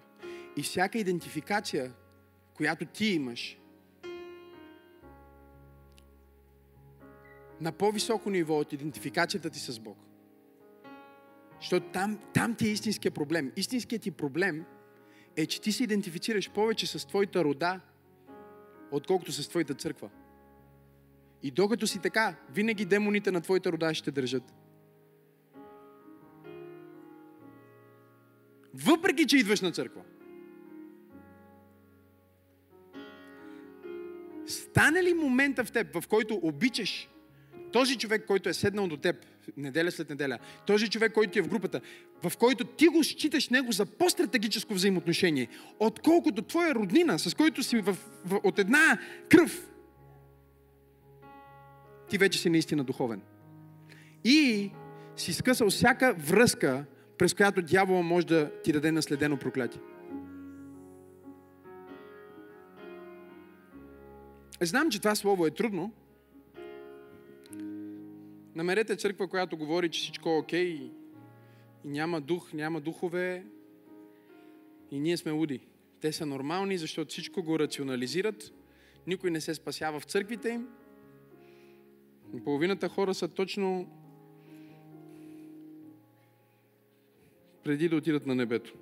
[0.56, 1.92] и всяка идентификация,
[2.54, 3.58] която ти имаш,
[7.60, 9.98] на по-високо ниво от идентификацията ти с Бог.
[11.60, 13.52] Защото там, там ти е истинския проблем.
[13.56, 14.64] Истинският ти проблем
[15.36, 17.80] е, че ти се идентифицираш повече с твоята рода,
[18.90, 20.10] отколкото с твоята църква.
[21.42, 24.61] И докато си така, винаги демоните на твоята рода ще държат.
[28.74, 30.02] Въпреки, че идваш на църква.
[34.46, 37.08] Стане ли момента в теб, в който обичаш
[37.72, 39.16] този човек, който е седнал до теб
[39.56, 41.80] неделя след неделя, този човек, който е в групата,
[42.22, 45.48] в който ти го считаш него за по-стратегическо взаимоотношение,
[45.78, 48.98] отколкото твоя роднина, с който си в, в, от една
[49.28, 49.68] кръв,
[52.10, 53.22] ти вече си наистина духовен.
[54.24, 54.70] И
[55.16, 56.84] си скъсал всяка връзка
[57.22, 59.80] през която дявола може да ти даде наследено проклятие.
[64.60, 65.92] Знам, че това слово е трудно.
[68.54, 70.90] Намерете църква, която говори, че всичко е окей и,
[71.84, 73.44] и няма дух, няма духове
[74.90, 75.60] и ние сме луди.
[76.00, 78.52] Те са нормални, защото всичко го рационализират.
[79.06, 80.68] Никой не се спасява в църквите им.
[82.44, 84.01] Половината хора са точно
[87.64, 88.74] преди да отидат на небето.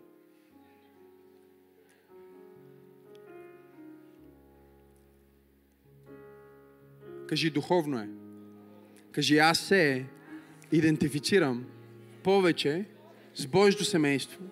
[7.26, 8.08] Кажи, духовно е.
[9.12, 10.06] Кажи, аз се
[10.72, 11.66] идентифицирам
[12.22, 12.84] повече
[13.34, 14.42] с Божието семейство,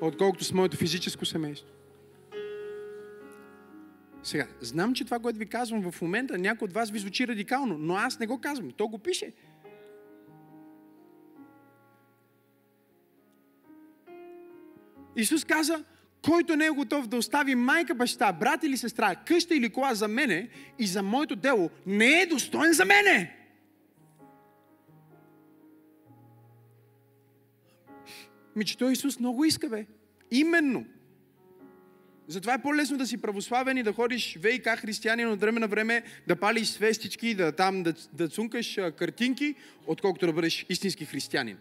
[0.00, 1.68] отколкото с моето физическо семейство.
[4.22, 7.78] Сега, знам, че това, което ви казвам в момента, някой от вас ви звучи радикално,
[7.78, 8.70] но аз не го казвам.
[8.70, 9.32] То го пише.
[15.18, 15.84] Исус каза,
[16.24, 20.08] който не е готов да остави майка, баща, брат или сестра, къща или кола за
[20.08, 20.48] мене
[20.78, 23.34] и за моето дело, не е достоен за мене.
[28.56, 29.86] Ми, че той Исус много иска, бе.
[30.30, 30.86] Именно.
[32.26, 36.02] Затова е по-лесно да си православен и да ходиш ВИК християнин от време на време,
[36.26, 39.54] да палиш свестички, да, там, да, да цункаш картинки,
[39.86, 41.56] отколкото да бъдеш истински християнин.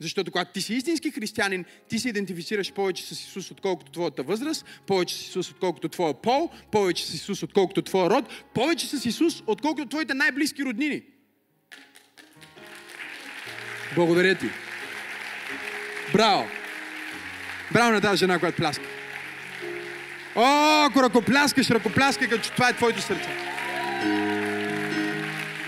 [0.00, 4.64] Защото когато ти си истински християнин, ти се идентифицираш повече с Исус, отколкото твоята възраст,
[4.86, 8.24] повече с Исус, отколкото твоя пол, повече с Исус, отколкото твоя род,
[8.54, 11.02] повече с Исус, отколкото твоите най-близки роднини.
[13.94, 14.46] Благодаря ти.
[16.12, 16.46] Браво!
[17.72, 18.84] Браво на тази жена, която пляска.
[20.36, 23.30] О, ако ръкопляскаш, ръкопляскай, като че това е твоето сърце.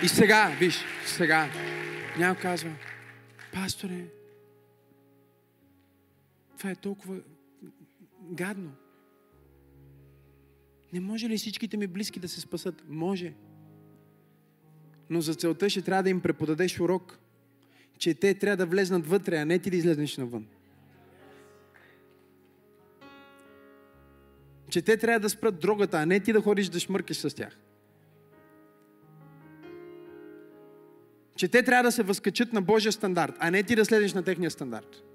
[0.03, 1.49] И сега, виж, сега,
[2.18, 2.70] няма казва,
[3.53, 4.21] пасторе,
[6.62, 7.20] това е толкова
[8.30, 8.72] гадно.
[10.92, 12.84] Не може ли всичките ми близки да се спасат?
[12.88, 13.34] Може.
[15.10, 17.18] Но за целта ще трябва да им преподадеш урок,
[17.98, 20.46] че те трябва да влезнат вътре, а не ти да излезнеш навън.
[24.70, 27.58] Че те трябва да спрат дрогата, а не ти да ходиш да шмъркаш с тях.
[31.36, 34.22] че те трябва да се възкачат на Божия стандарт, а не ти да следиш на
[34.22, 35.11] техния стандарт.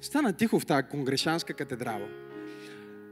[0.00, 2.08] Стана тихо в тази конгрешанска катедрала.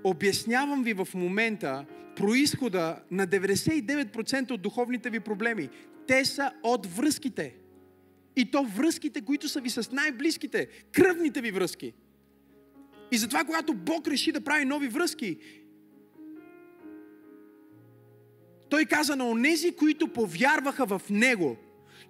[0.04, 1.86] Обяснявам ви в момента
[2.16, 5.68] происхода на 99% от духовните ви проблеми.
[6.06, 7.54] Те са от връзките.
[8.36, 11.92] И то връзките, които са ви с най-близките, кръвните ви връзки.
[13.12, 15.38] И затова, когато Бог реши да прави нови връзки,
[18.70, 21.56] Той каза на онези, които повярваха в Него,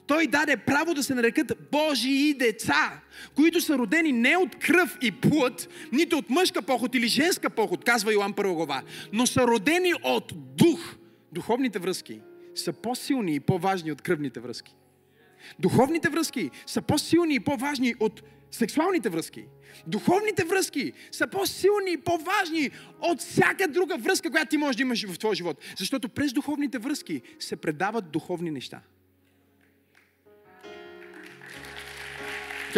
[0.08, 3.00] той даде право да се нарекат Божии деца,
[3.34, 7.84] които са родени не от кръв и плът, нито от мъжка поход или женска поход,
[7.84, 8.82] казва Йоан Първа
[9.12, 10.96] но са родени от дух.
[11.32, 12.20] Духовните връзки
[12.54, 14.74] са по-силни и по-важни от кръвните връзки.
[15.58, 19.44] Духовните връзки са по-силни и по-важни от сексуалните връзки.
[19.86, 25.06] Духовните връзки са по-силни и по-важни от всяка друга връзка, която ти можеш да имаш
[25.06, 25.58] в твоя живот.
[25.78, 28.80] Защото през духовните връзки се предават духовни неща.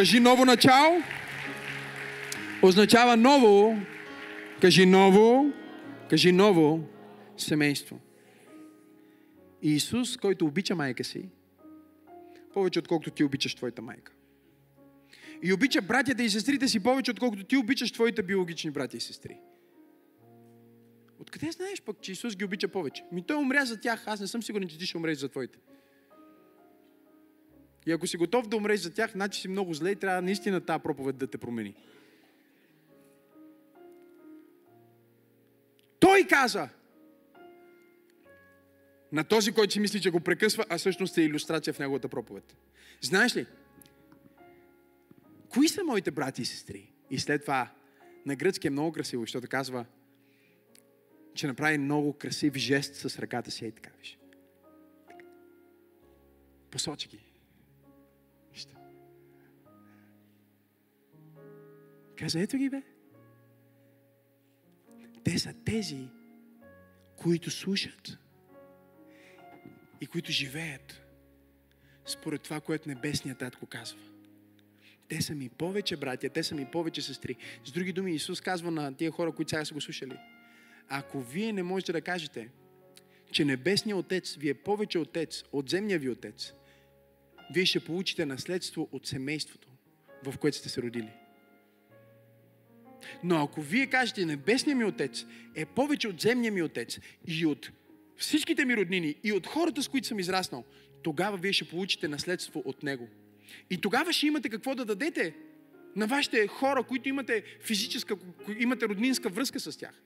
[0.01, 1.03] Кажи ново начало.
[2.63, 3.77] Означава ново.
[4.61, 5.53] Кажи ново.
[6.11, 6.81] Кажи ново
[7.37, 8.01] семейство.
[9.63, 11.29] И Исус, който обича майка си,
[12.55, 14.13] повече отколкото ти обичаш твоята майка.
[15.43, 19.41] И обича братята и сестрите си повече, отколкото ти обичаш твоите биологични брати и сестри.
[21.19, 23.05] Откъде знаеш пък, че Исус ги обича повече?
[23.13, 25.59] Ми той умря за тях, аз не съм сигурен, че ти ще умреш за твоите.
[27.91, 30.61] И ако си готов да умреш за тях, значи си много зле и трябва наистина
[30.61, 31.75] тази проповед да те промени.
[36.01, 36.69] Той каза
[39.13, 42.57] на този, който си мисли, че го прекъсва, а всъщност е иллюстрация в неговата проповед.
[43.01, 43.47] Знаеш ли,
[45.49, 46.93] кои са моите брати и сестри?
[47.11, 47.71] И след това
[48.27, 49.85] на гръцки е много красиво, защото казва,
[51.35, 54.19] че направи много красив жест с ръката си и така, виж.
[56.71, 57.30] Посочи ги.
[62.21, 62.83] Каза, ето ги бе.
[65.25, 66.09] Те са тези,
[67.17, 68.19] които слушат
[70.01, 71.03] и които живеят
[72.07, 73.99] според това, което Небесният Татко казва.
[75.09, 77.37] Те са ми повече братя, те са ми повече сестри.
[77.65, 80.19] С други думи, Исус казва на тия хора, които сега са го слушали.
[80.89, 82.49] Ако вие не можете да кажете,
[83.33, 86.53] че Небесният Отец ви е повече Отец от земния ви Отец,
[87.55, 89.69] вие ще получите наследство от семейството,
[90.25, 91.20] в което сте се родили.
[93.25, 95.25] Но ако вие кажете, Небесният ми Отец
[95.55, 97.71] е повече от земния ми Отец и от
[98.17, 100.65] всичките ми роднини и от хората, с които съм израснал,
[101.03, 103.09] тогава вие ще получите наследство от Него.
[103.71, 105.35] И тогава ще имате какво да дадете
[105.97, 108.17] на вашите хора, които имате физическа,
[108.59, 110.03] имате роднинска връзка с тях.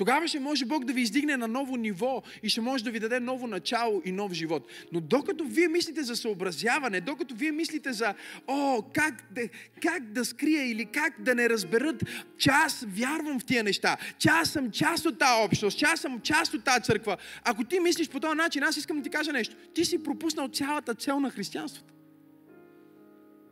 [0.00, 3.00] Тогава ще може Бог да ви издигне на ново ниво и ще може да ви
[3.00, 4.66] даде ново начало и нов живот.
[4.92, 8.14] Но докато вие мислите за съобразяване, докато вие мислите за,
[8.46, 9.48] о, как да,
[9.82, 12.04] как да скрия или как да не разберат,
[12.38, 16.00] че аз вярвам в тия неща, че аз съм част от тази общност, че аз
[16.00, 17.16] съм част от тази църква.
[17.44, 19.56] Ако ти мислиш по този начин, аз искам да ти кажа нещо.
[19.74, 21.94] Ти си пропуснал цялата цел на християнството.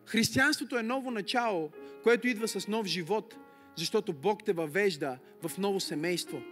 [0.06, 1.70] Християнството е ново начало,
[2.02, 3.36] което идва с нов живот–
[3.78, 6.42] защото Бог те въвежда в ново семейство.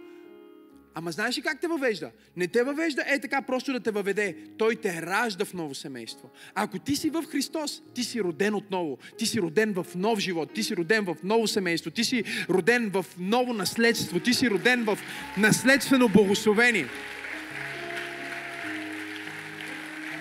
[0.99, 2.11] Ама знаеш ли как те въвежда?
[2.35, 4.35] Не те въвежда е така просто да те въведе.
[4.57, 6.29] Той те ражда в ново семейство.
[6.55, 8.97] Ако ти си в Христос, ти си роден отново.
[9.17, 10.53] Ти си роден в нов живот.
[10.53, 11.91] Ти си роден в ново семейство.
[11.91, 14.19] Ти си роден в ново наследство.
[14.19, 14.97] Ти си роден в
[15.37, 16.87] наследствено благословение.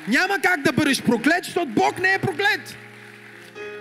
[0.08, 2.76] Няма как да бъдеш проклет, защото Бог не е проклет.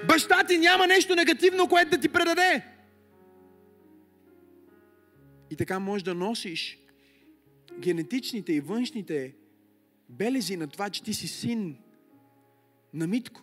[0.07, 2.74] Баща ти няма нещо негативно, което да ти предаде.
[5.55, 6.79] И така можеш да носиш
[7.79, 9.35] генетичните и външните
[10.09, 11.77] белези на това, че ти си син
[12.93, 13.41] на Митко.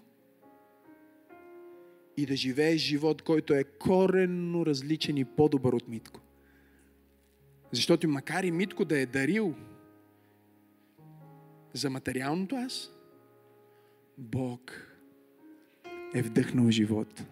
[2.17, 6.21] И да живееш живот, който е коренно различен и по-добър от Митко.
[7.71, 9.55] Защото макар и Митко да е дарил
[11.73, 12.91] за материалното аз,
[14.19, 14.87] Бог
[16.15, 17.23] е вдъхнал живот.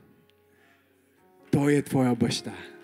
[1.53, 2.80] Той е твоя баща.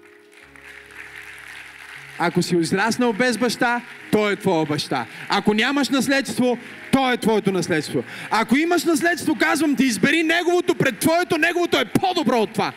[2.19, 5.07] Ако си израснал без баща, той е твоя баща.
[5.29, 6.59] Ако нямаш наследство,
[6.93, 8.05] той е твоето наследство.
[8.31, 12.73] Ако имаш наследство, казвам ти, избери неговото пред твоето, неговото е по-добро от това.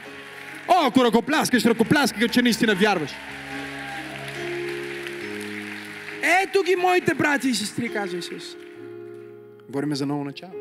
[0.67, 3.11] О, ако ръкопляскаш, ръкопляскай, че наистина вярваш.
[6.43, 8.43] Ето ги моите брати и сестри, каза Исус.
[9.69, 10.53] Говорим за ново начало.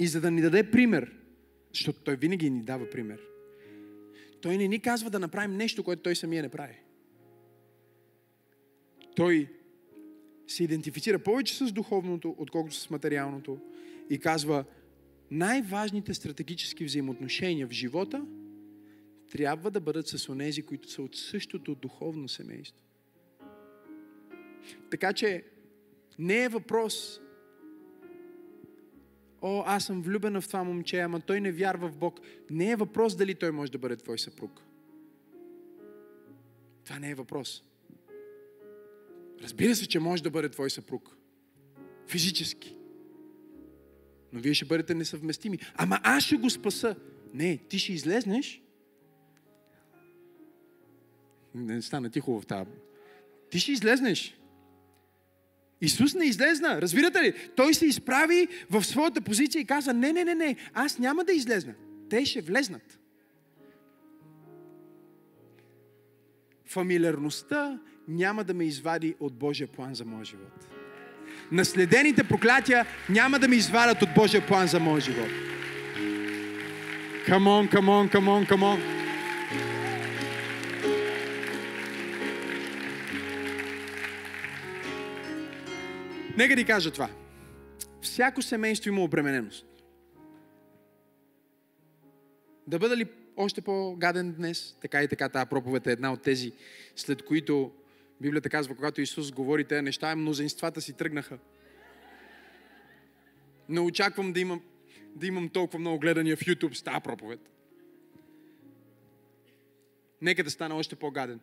[0.00, 1.10] И за да ни даде пример,
[1.74, 3.18] защото Той винаги ни дава пример–
[4.46, 6.74] Той не ни казва да направим нещо, което той самия не прави.
[9.16, 9.48] Той
[10.46, 13.58] се идентифицира повече с духовното, отколкото с материалното
[14.10, 14.64] и казва,
[15.30, 18.26] най-важните стратегически взаимоотношения в живота
[19.30, 22.84] трябва да бъдат с онези, които са от същото духовно семейство.
[24.90, 25.44] Така че
[26.18, 27.20] не е въпрос
[29.48, 32.20] О, аз съм влюбена в това момче, ама той не вярва в Бог.
[32.50, 34.62] Не е въпрос дали той може да бъде твой съпруг.
[36.84, 37.64] Това не е въпрос.
[39.42, 41.16] Разбира се, че може да бъде твой съпруг.
[42.06, 42.76] Физически.
[44.32, 45.58] Но вие ще бъдете несъвместими.
[45.74, 46.96] Ама аз ще го спаса.
[47.34, 48.62] Не, ти ще излезнеш.
[51.54, 52.70] Не стана тихо в тази.
[53.50, 54.38] Ти ще излезнеш.
[55.80, 56.82] Исус не излезна.
[56.82, 57.34] Разбирате ли?
[57.56, 61.32] Той се изправи в своята позиция и каза, не, не, не, не, аз няма да
[61.32, 61.74] излезна.
[62.10, 62.98] Те ще влезнат.
[66.66, 70.66] Фамилиарността няма да ме извади от Божия план за моя живот.
[71.52, 75.28] Наследените проклятия няма да ме извадят от Божия план за моя живот.
[77.28, 78.95] Come on, come on, come on, come on.
[86.36, 87.10] Нека ти кажа това.
[88.00, 89.66] Всяко семейство има обремененост.
[92.66, 93.06] Да бъда ли
[93.36, 94.76] още по-гаден днес?
[94.80, 96.52] Така и така, тази проповед е една от тези,
[96.96, 97.72] след които
[98.20, 101.38] Библията казва, когато Исус говори тези неща, мнозинствата си тръгнаха.
[103.68, 104.62] Не очаквам да имам,
[105.14, 107.40] да имам толкова много гледания в YouTube с тази проповед.
[110.22, 111.40] Нека да стана още по-гаден.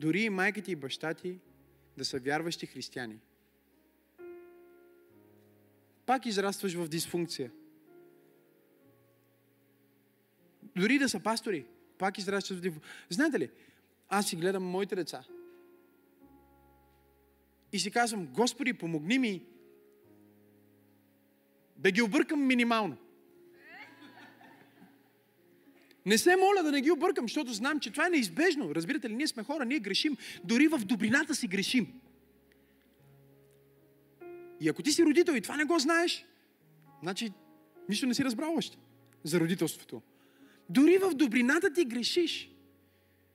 [0.00, 1.38] Дори и майка ти и баща ти
[1.96, 3.18] да са вярващи християни.
[6.06, 7.50] Пак израстваш в дисфункция.
[10.76, 11.66] Дори да са пастори,
[11.98, 12.92] пак израстваш в дисфункция.
[13.10, 13.50] Знаете ли,
[14.08, 15.24] аз си гледам моите деца.
[17.72, 19.46] И си казвам, Господи, помогни ми
[21.76, 22.96] да ги объркам минимално.
[26.06, 28.74] Не се моля да не ги объркам, защото знам, че това е неизбежно.
[28.74, 30.16] Разбирате ли, ние сме хора, ние грешим.
[30.44, 32.00] Дори в добрината си грешим.
[34.60, 36.26] И ако ти си родител и това не го знаеш,
[37.02, 37.32] значи
[37.88, 38.78] нищо не си разбрал още
[39.24, 40.02] за родителството.
[40.68, 42.50] Дори в добрината ти грешиш.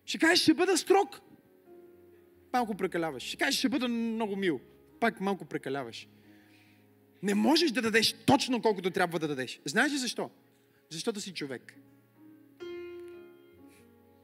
[0.06, 1.22] Ще кажеш, ще бъда строг.
[2.54, 3.24] Малко прекаляваш.
[3.24, 4.60] Ще кажеш, ще бъда много мил.
[5.00, 6.08] Пак малко прекаляваш.
[7.24, 9.62] Не можеш да дадеш точно колкото трябва да дадеш.
[9.66, 10.30] Знаеш ли защо?
[10.90, 11.76] Защото си човек.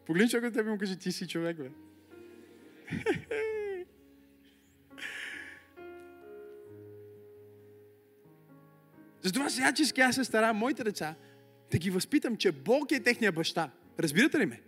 [0.06, 1.70] Погледни човека тебе и му кажи, ти си човек, бе.
[9.22, 11.16] Затова всячески аз се старам моите деца
[11.72, 13.72] да ги възпитам, че Бог е техния баща.
[13.99, 14.62] Разбирате ли ме?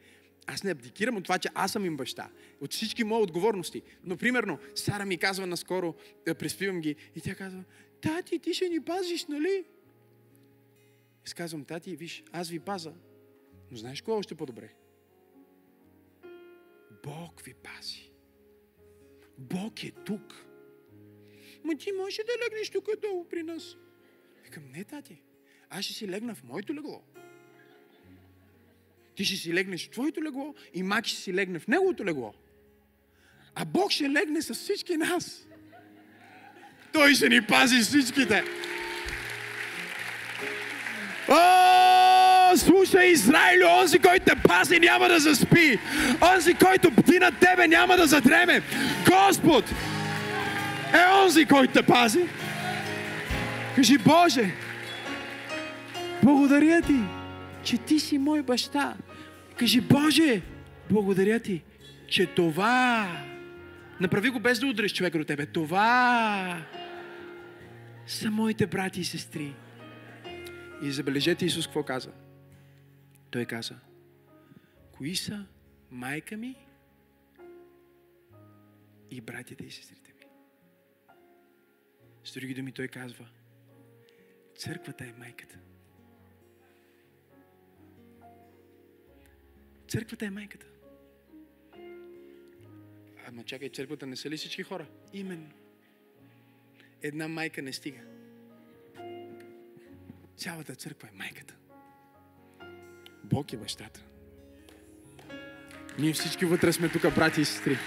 [0.47, 2.29] Аз не абдикирам от това, че аз съм им баща.
[2.61, 3.81] От всички мои отговорности.
[4.03, 7.63] Но, примерно, Сара ми казва наскоро, да преспивам ги, и тя казва,
[8.01, 9.65] тати, ти ще ни пазиш, нали?
[11.25, 12.93] Аз казвам, тати, виж, аз ви паза.
[13.71, 14.69] Но знаеш кое е още по-добре?
[17.07, 18.11] Бог ви пази.
[19.37, 20.45] Бог е тук.
[21.63, 23.75] Ма ти може да легнеш тук долу при нас.
[24.43, 25.21] Викам, не, тати.
[25.69, 27.03] Аз ще си легна в моето легло.
[29.15, 32.33] Ти ще си легнеш в твоето легло и Мак ще си легне в неговото легло.
[33.55, 35.47] А Бог ще легне с всички нас.
[36.93, 38.43] Той ще ни пази всичките.
[41.29, 41.66] О,
[42.57, 45.79] слушай, Израилю, онзи, който те пази, няма да заспи.
[46.35, 48.61] Онзи, който бди над тебе, няма да задреме.
[49.09, 49.65] Господ
[50.93, 52.25] е онзи, който те пази.
[53.75, 54.51] Кажи, Боже,
[56.23, 56.99] благодаря ти,
[57.63, 58.93] че ти си мой баща.
[59.57, 60.41] Кажи, Боже,
[60.89, 61.63] благодаря ти,
[62.07, 63.07] че това...
[63.99, 65.45] Направи го без да удреш човека до тебе.
[65.45, 66.57] Това
[68.07, 69.53] са моите брати и сестри.
[70.83, 72.09] И забележете Исус какво каза.
[73.31, 73.79] Той каза,
[74.91, 75.47] кои са
[75.91, 76.55] майка ми
[79.11, 80.25] и братите и сестрите ми.
[82.23, 83.29] С други думи той казва,
[84.57, 85.59] църквата е майката.
[89.87, 90.67] Църквата е майката.
[93.27, 94.87] Ама чакай, църквата не са ли всички хора?
[95.13, 95.51] Именно.
[97.01, 98.01] Една майка не стига.
[100.37, 101.57] Цялата църква е майката.
[103.29, 104.01] Бог е бащата.
[105.99, 107.77] Ние всички вътре сме тук, брати и сестри.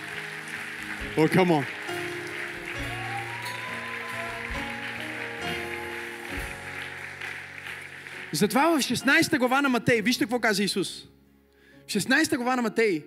[1.16, 1.64] О, oh.
[8.32, 11.08] Затова в 16 глава на Матей, вижте какво каза Исус.
[11.88, 13.04] В 16 глава на Матей,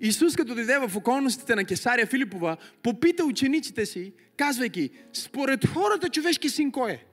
[0.00, 6.48] Исус като дойде в околностите на Кесария Филипова, попита учениците си, казвайки, според хората човешки
[6.48, 7.04] син кой е?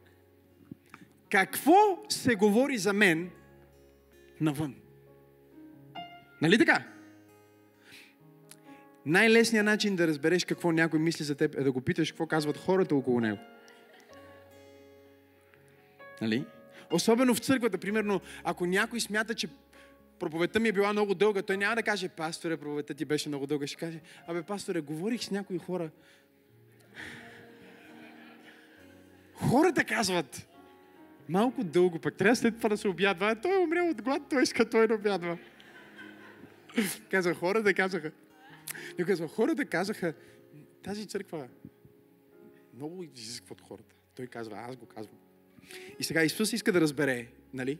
[1.29, 3.29] Какво се говори за мен
[4.41, 4.75] навън?
[6.41, 6.83] Нали така?
[9.05, 12.57] Най-лесният начин да разбереш какво някой мисли за теб е да го питаш какво казват
[12.57, 13.37] хората около него.
[16.21, 16.45] Нали?
[16.91, 19.47] Особено в църквата, примерно, ако някой смята, че
[20.19, 23.47] проповедта ми е била много дълга, той няма да каже, пасторе, проповедта ти беше много
[23.47, 23.67] дълга.
[23.67, 25.89] Ще каже, абе, пасторе, говорих с някои хора.
[29.33, 30.47] Хората казват,
[31.31, 33.31] малко дълго, пък трябва след това да се обядва.
[33.31, 35.37] А той е умрел от глад, той иска той да обядва.
[37.11, 38.11] Каза, хората казаха.
[38.99, 40.13] Но казва, хората казаха,
[40.83, 41.47] тази църква
[42.75, 43.95] много изисква от хората.
[44.15, 45.17] Той казва, аз го казвам.
[45.99, 47.79] И сега Исус иска да разбере, нали,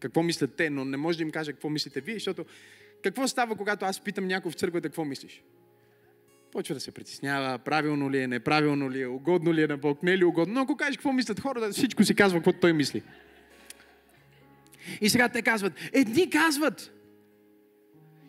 [0.00, 2.44] какво мислят те, но не може да им каже какво мислите вие, защото
[3.02, 5.42] какво става, когато аз питам някой в църквата какво мислиш?
[6.54, 10.02] Почва да се притеснява, правилно ли е, неправилно ли е, угодно ли е на Бог,
[10.02, 10.54] не е ли угодно.
[10.54, 13.02] Но ако кажеш какво мислят хората, всичко си казва какво той мисли.
[15.00, 16.92] И сега те казват, едни казват,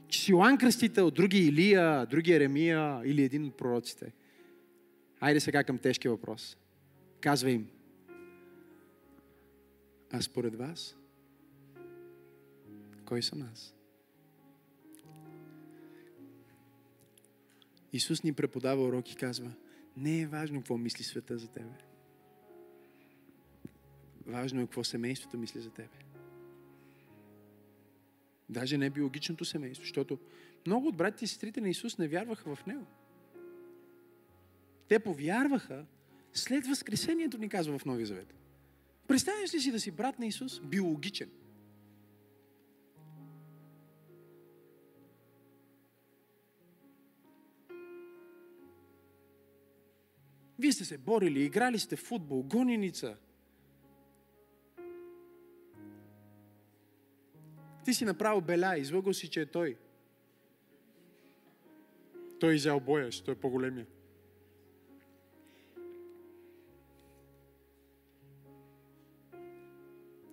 [0.07, 4.13] че си Йоанн Кръстител, други Илия, други Еремия или един от пророците.
[5.19, 6.57] Айде сега към тежки въпрос.
[7.21, 7.67] Казва им,
[10.11, 10.95] а според вас,
[13.05, 13.74] кой съм аз?
[17.95, 19.51] Исус ни преподава урок и казва,
[19.97, 21.77] не е важно какво мисли света за тебе.
[24.25, 25.97] Важно е какво семейството мисли за тебе.
[28.49, 30.19] Даже не биологичното семейство, защото
[30.67, 32.85] много от братите и сестрите на Исус не вярваха в Него.
[34.87, 35.85] Те повярваха
[36.33, 38.33] след Възкресението, ни казва в Новия Завет.
[39.07, 40.61] Представяш ли си да си брат на Исус?
[40.61, 41.29] Биологичен.
[50.65, 53.17] Вие сте се борили, играли сте в футбол, гоненица.
[57.83, 59.77] Ти си направил беля, излъгал си, че е той.
[62.39, 63.85] Той е изял боя, той е по-големия.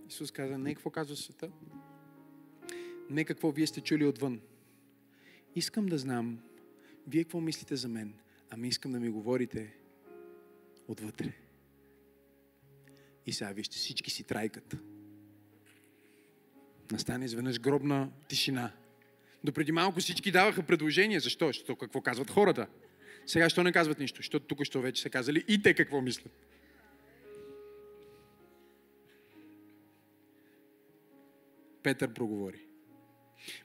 [0.08, 1.50] Исус каза, не какво казва света,
[3.10, 4.40] не какво вие сте чули отвън.
[5.54, 6.42] Искам да знам,
[7.06, 8.14] вие какво мислите за мен,
[8.50, 9.81] ами искам да ми говорите
[10.92, 11.32] отвътре.
[13.26, 14.76] И сега вижте, всички си трайкат.
[16.92, 18.72] Настане изведнъж гробна тишина.
[19.44, 21.20] Допреди малко всички даваха предложения.
[21.20, 21.46] Защо?
[21.46, 22.66] Защото какво казват хората?
[23.26, 24.16] Сега що не казват нищо?
[24.16, 26.32] Защото тук що вече са казали и те какво мислят.
[31.82, 32.66] Петър проговори.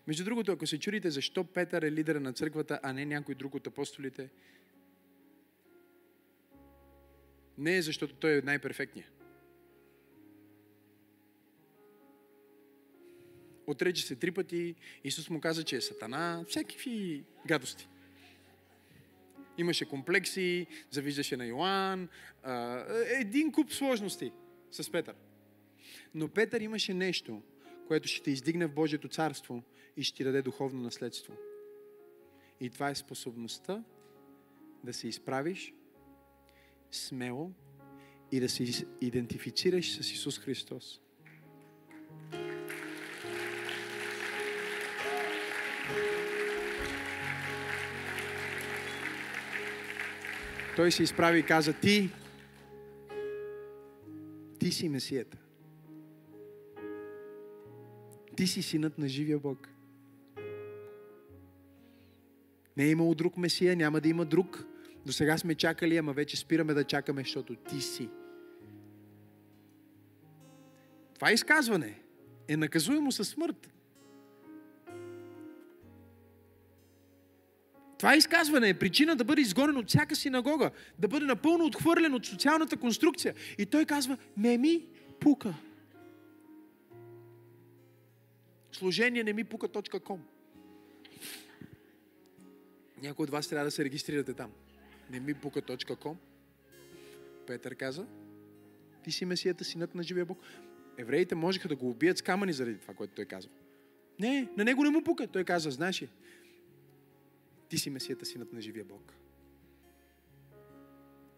[0.07, 3.55] Между другото, ако се чудите защо Петър е лидера на църквата, а не някой друг
[3.55, 4.29] от апостолите,
[7.57, 9.11] не е защото той е най-перфектният.
[13.67, 17.89] Отрече се три пъти, Исус му каза, че е сатана, всякакви гадости.
[19.57, 22.09] Имаше комплекси, завиждаше на Йоанн,
[23.05, 24.31] един куп сложности
[24.71, 25.15] с Петър.
[26.13, 27.41] Но Петър имаше нещо,
[27.87, 29.63] което ще те издигне в Божието царство
[29.97, 31.33] и ще ти даде духовно наследство.
[32.59, 33.83] И това е способността
[34.83, 35.73] да се изправиш
[36.91, 37.51] смело
[38.31, 41.01] и да се идентифицираш с Исус Христос.
[50.75, 52.09] Той се изправи и каза, ти,
[54.59, 55.37] ти си Месията.
[58.35, 59.69] Ти си синът на живия Бог.
[62.77, 64.65] Не е имало друг Месия, няма да има друг.
[65.07, 68.09] До сега сме чакали, ама вече спираме да чакаме, защото ти си.
[71.15, 71.99] Това изказване
[72.47, 73.71] е наказуемо със смърт.
[77.97, 82.25] Това изказване е причина да бъде изгонен от всяка синагога, да бъде напълно отхвърлен от
[82.25, 83.33] социалната конструкция.
[83.57, 84.85] И той казва, не ми
[85.19, 85.53] пука.
[88.71, 90.19] Служение не ми пука.com
[93.01, 94.51] Някой от вас трябва да се регистрирате там.
[95.09, 96.15] Не ми пука.com
[97.47, 98.05] Петър каза,
[99.03, 100.39] ти си Месията, синът на живия Бог.
[100.97, 103.51] Евреите можеха да го убият с камъни заради това, което той казва.
[104.19, 105.27] Не, на него не му пука.
[105.27, 106.09] Той каза, знаеш ли,
[107.69, 109.13] ти си Месията, синът на живия Бог.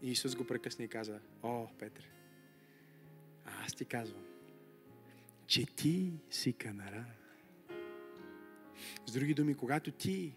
[0.02, 2.04] И Исус го прекъсна и каза, о, Петре,
[3.44, 4.22] аз ти казвам,
[5.46, 7.04] че ти си канара.
[9.06, 10.36] С други думи, когато ти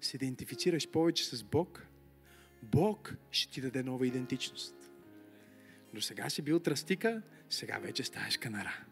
[0.00, 1.86] се идентифицираш повече с Бог,
[2.62, 4.74] Бог ще ти даде нова идентичност.
[5.94, 8.84] До сега си бил тръстика, сега вече ставаш канара.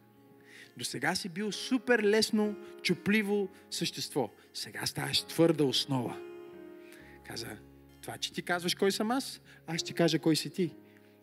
[0.76, 4.30] До сега си бил супер лесно, чупливо същество.
[4.54, 6.16] Сега ставаш твърда основа.
[7.26, 7.56] Каза,
[8.02, 10.74] това, че ти казваш кой съм аз, аз ще кажа кой си ти.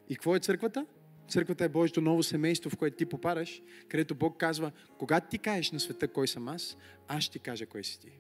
[0.10, 0.86] И какво е църквата?
[1.30, 5.72] Църквата е Божието ново семейство, в което ти попадаш, където Бог казва, когато ти кажеш
[5.72, 6.78] на света кой съм аз,
[7.08, 8.12] аз ще ти кажа кой си ти.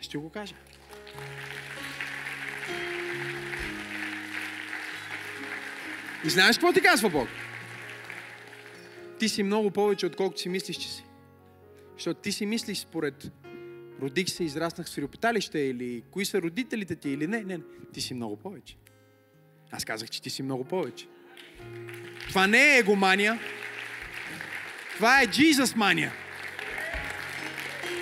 [0.00, 0.54] Ще го кажа.
[6.28, 7.28] И знаеш какво ти казва Бог?
[9.18, 11.04] Ти си много повече, отколкото си мислиш, че си.
[11.94, 13.32] Защото ти си мислиш според
[14.02, 17.64] родих се, израснах в сиропиталище или кои са родителите ти или не, не, не.
[17.92, 18.76] Ти си много повече.
[19.70, 21.06] Аз казах, че ти си много повече.
[22.28, 23.38] Това не е егомания.
[24.94, 26.12] Това е Jesus мания.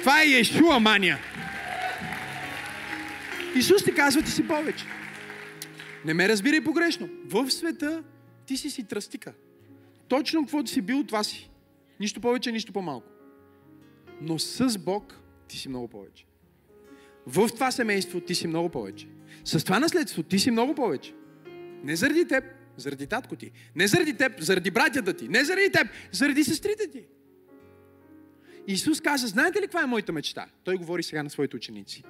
[0.00, 1.18] Това е Иешуа мания.
[3.56, 4.84] Исус ти казва, ти си повече.
[6.04, 7.08] Не ме разбирай погрешно.
[7.24, 8.02] В света
[8.46, 9.34] ти си си тръстика.
[10.08, 11.50] Точно каквото си бил, това си.
[12.00, 13.08] Нищо повече, нищо по-малко.
[14.20, 16.26] Но с Бог ти си много повече.
[17.26, 19.08] В това семейство ти си много повече.
[19.44, 21.14] С това наследство ти си много повече.
[21.84, 22.44] Не заради теб,
[22.76, 23.50] заради татко ти.
[23.76, 25.28] Не заради теб, заради братята ти.
[25.28, 27.04] Не заради теб, заради сестрите ти.
[28.66, 30.46] Исус каза, знаете ли каква е моята мечта?
[30.64, 32.04] Той говори сега на своите ученици.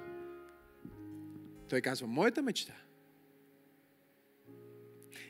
[1.69, 2.73] Той казва, моята мечта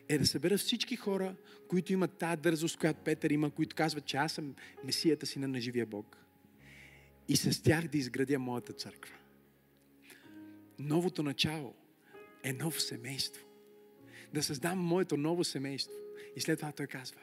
[0.10, 1.36] е да събера всички хора,
[1.68, 5.62] които имат тази дързост, която Петър има, които казват, че аз съм Месията си на
[5.62, 6.18] живия Бог.
[7.28, 9.16] И с тях да изградя моята църква.
[10.80, 11.76] Новото начало
[12.44, 13.46] е ново семейство.
[14.34, 15.96] Да създам моето ново семейство.
[16.36, 17.20] И след това той казва,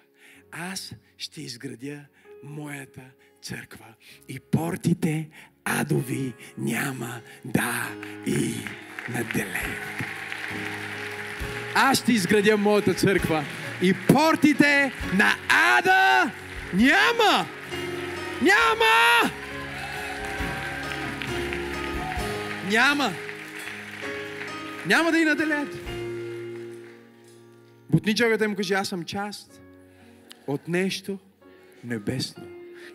[0.51, 2.07] аз ще изградя
[2.43, 3.11] моята
[3.43, 3.95] църква
[4.29, 5.31] и портите
[5.65, 8.55] адови няма да и
[9.13, 10.05] наделеят.
[11.75, 13.45] Аз ще изградя моята църква
[13.83, 16.31] и портите на ада
[16.75, 17.47] няма!
[18.43, 19.31] Няма!
[22.71, 23.13] Няма!
[24.87, 25.69] Няма да и наделят.
[27.91, 29.61] Бутни човекът му кажи, аз съм част
[30.47, 31.19] от нещо
[31.85, 32.45] небесно.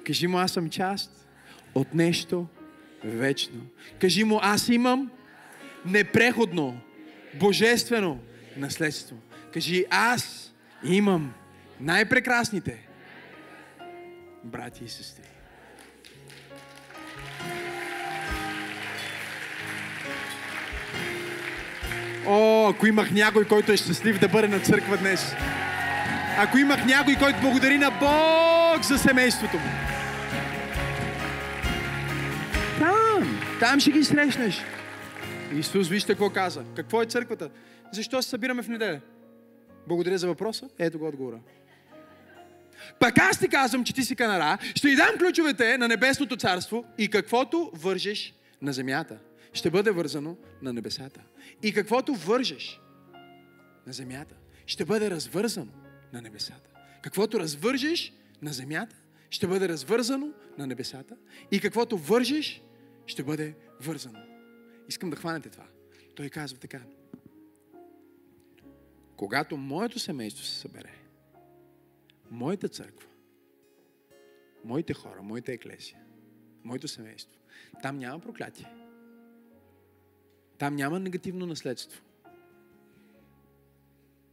[0.06, 1.28] Кажи му, аз съм част
[1.76, 2.48] от нещо
[3.04, 3.62] вечно.
[4.00, 5.12] Кажи му, аз имам
[5.86, 6.82] непреходно,
[7.40, 8.20] божествено
[8.60, 9.16] наследство.
[9.53, 10.53] Кажи, аз
[10.84, 11.34] имам
[11.80, 12.88] най-прекрасните
[14.43, 15.24] брати и сестри.
[22.28, 25.34] О, ако имах някой, който е щастлив да бъде на църква днес.
[26.38, 29.70] Ако имах някой, който благодари на Бог за семейството му.
[32.80, 34.62] Там, там ще ги срещнеш.
[35.53, 36.64] Исус, вижте какво каза.
[36.76, 37.49] Какво е църквата?
[37.92, 39.02] Защо се събираме в неделя?
[39.88, 40.70] Благодаря за въпроса.
[40.80, 41.40] Ето го отговора.
[43.00, 46.86] Пък аз ти казвам, че ти си канара, ще ти дам ключовете на небесното царство
[46.98, 49.20] и каквото вържеш на земята,
[49.54, 51.22] ще бъде вързано на небесата.
[51.64, 52.82] И каквото вържеш
[53.88, 54.36] на земята,
[54.66, 55.72] ще бъде развързано
[56.14, 56.70] на небесата.
[57.02, 58.96] Каквото развържеш на земята,
[59.30, 60.28] ще бъде развързано
[60.58, 61.16] на небесата.
[61.52, 62.62] И каквото вържеш,
[63.06, 64.20] ще бъде вързано.
[64.90, 65.66] Искам да хванете това.
[66.16, 66.80] Той казва така.
[69.20, 70.93] Когато моето семейство се събере,
[72.32, 73.09] моята църква,
[74.63, 75.99] моите хора, моята еклесия,
[76.63, 77.39] моето семейство,
[77.82, 78.72] там няма проклятие.
[80.57, 82.01] Там няма негативно наследство.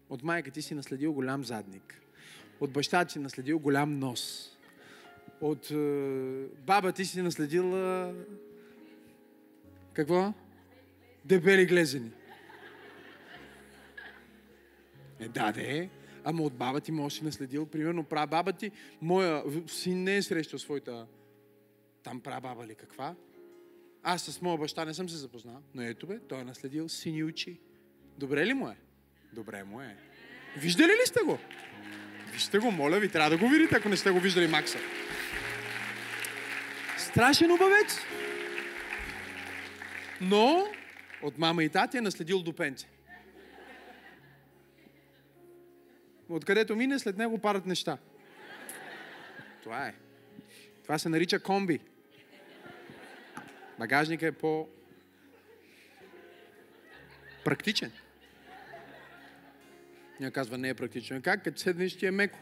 [0.08, 2.00] От майка ти си наследил голям задник.
[2.60, 4.52] От баща ти си наследил голям нос.
[5.40, 8.14] От е, баба ти си наследила
[9.92, 10.34] какво?
[11.24, 12.10] Дебели глезени.
[15.20, 15.90] Е, да, де.
[16.24, 17.66] Ама от баба ти може си наследил.
[17.66, 21.06] Примерно, баба ти, моя син не е срещал своята
[22.06, 23.14] там баба ли каква.
[24.02, 27.24] Аз с моя баща не съм се запознал, но ето бе, той е наследил сини
[27.24, 27.60] очи.
[28.18, 28.76] Добре ли му е?
[29.32, 29.96] Добре му е.
[30.56, 31.38] Виждали ли сте го?
[32.32, 34.78] Вижте го, моля ви, трябва да го видите, ако не сте го виждали Макса.
[36.98, 37.98] Страшен обавец.
[40.20, 40.66] Но
[41.22, 42.86] от мама и тати е наследил допенце.
[46.28, 47.98] Откъдето мине, след него падат неща.
[49.62, 49.94] Това е.
[50.82, 51.80] Това се нарича комби.
[53.78, 54.68] Багажникът е по
[57.44, 57.92] практичен.
[60.20, 61.22] Ня казва, не е практичен.
[61.22, 61.44] Как?
[61.44, 62.38] Като седнеш ти е меко.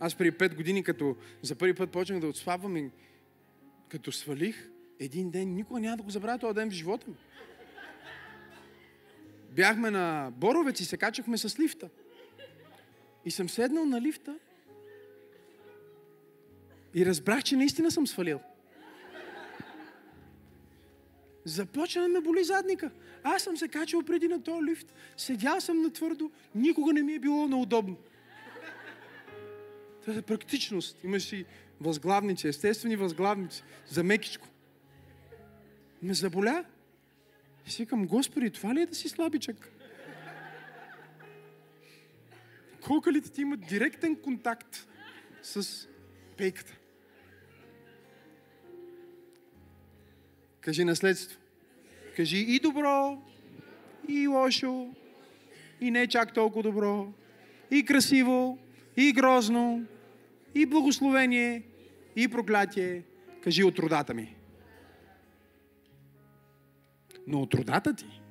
[0.00, 2.90] Аз преди 5 години, като за първи път почнах да отслабвам и
[3.88, 4.68] като свалих,
[5.00, 7.16] един ден, никога няма да го забравя този ден в живота ми.
[9.52, 11.88] Бяхме на Боровец и се качахме с лифта.
[13.24, 14.38] И съм седнал на лифта
[16.94, 18.40] и разбрах, че наистина съм свалил.
[21.44, 22.90] Започна да ме боли задника.
[23.22, 24.92] Аз съм се качал преди на този лифт.
[25.16, 26.30] Седял съм на твърдо.
[26.54, 27.96] Никога не ми е било неудобно.
[30.02, 31.04] Това е практичност.
[31.04, 31.44] Имаш и
[31.80, 33.64] възглавници, естествени възглавници.
[33.88, 34.48] За мекичко.
[36.02, 36.64] Ме заболя.
[37.66, 39.72] И си викам, Господи, това ли е да си слабичък?
[42.80, 44.88] Кокалите ти имат директен контакт
[45.42, 45.88] с
[46.36, 46.76] пейката.
[50.60, 51.38] Кажи наследство.
[52.16, 53.22] Кажи и добро,
[54.08, 54.94] и лошо,
[55.80, 57.12] и не чак толкова добро,
[57.70, 58.58] и красиво,
[58.96, 59.86] и грозно,
[60.54, 61.62] и благословение,
[62.16, 63.02] и проклятие.
[63.44, 64.36] Кажи от родата ми.
[67.26, 68.22] Но от родата ти,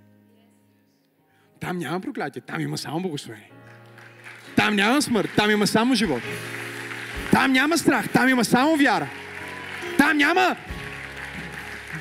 [1.59, 3.51] там няма проклятие, там има само благословение.
[4.55, 6.21] Там няма смърт, там има само живот.
[7.31, 9.09] Там няма страх, там има само вяра.
[9.97, 10.55] Там няма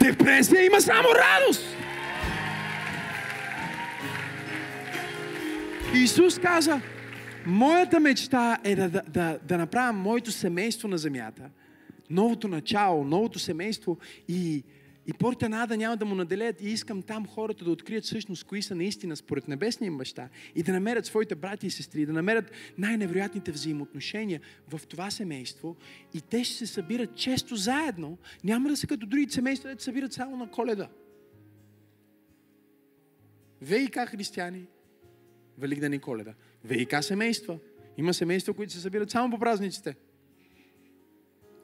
[0.01, 1.77] депресия, има само радост.
[5.95, 6.81] Исус каза,
[7.47, 11.43] моята мечта е да, да, да, да направя моето семейство на земята,
[12.11, 14.65] новото начало, новото семейство и,
[15.11, 18.45] и порите на Ада няма да му наделят и искам там хората да открият всъщност
[18.45, 22.13] кои са наистина според небесния им баща и да намерят своите брати и сестри, да
[22.13, 25.77] намерят най-невероятните взаимоотношения в това семейство
[26.15, 28.19] и те ще се събират често заедно.
[28.45, 30.89] Няма да са като другите семейства, да се събират само на коледа.
[33.63, 34.67] ВИК християни,
[35.59, 36.35] Великден и Коледа.
[36.65, 37.59] ВИК семейства.
[37.97, 39.97] Има семейства, които се събират само по празниците.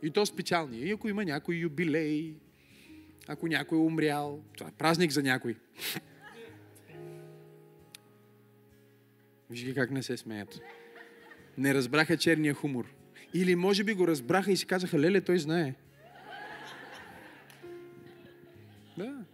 [0.02, 0.78] И то специални.
[0.78, 2.34] И ако има някой юбилей,
[3.28, 5.56] ако някой е умрял, това е празник за някой.
[9.50, 10.60] Виж ги как не се смеят.
[11.58, 12.94] Не разбраха черния хумор.
[13.34, 15.74] Или може би го разбраха и си казаха, леле, той знае.
[18.98, 19.24] Да.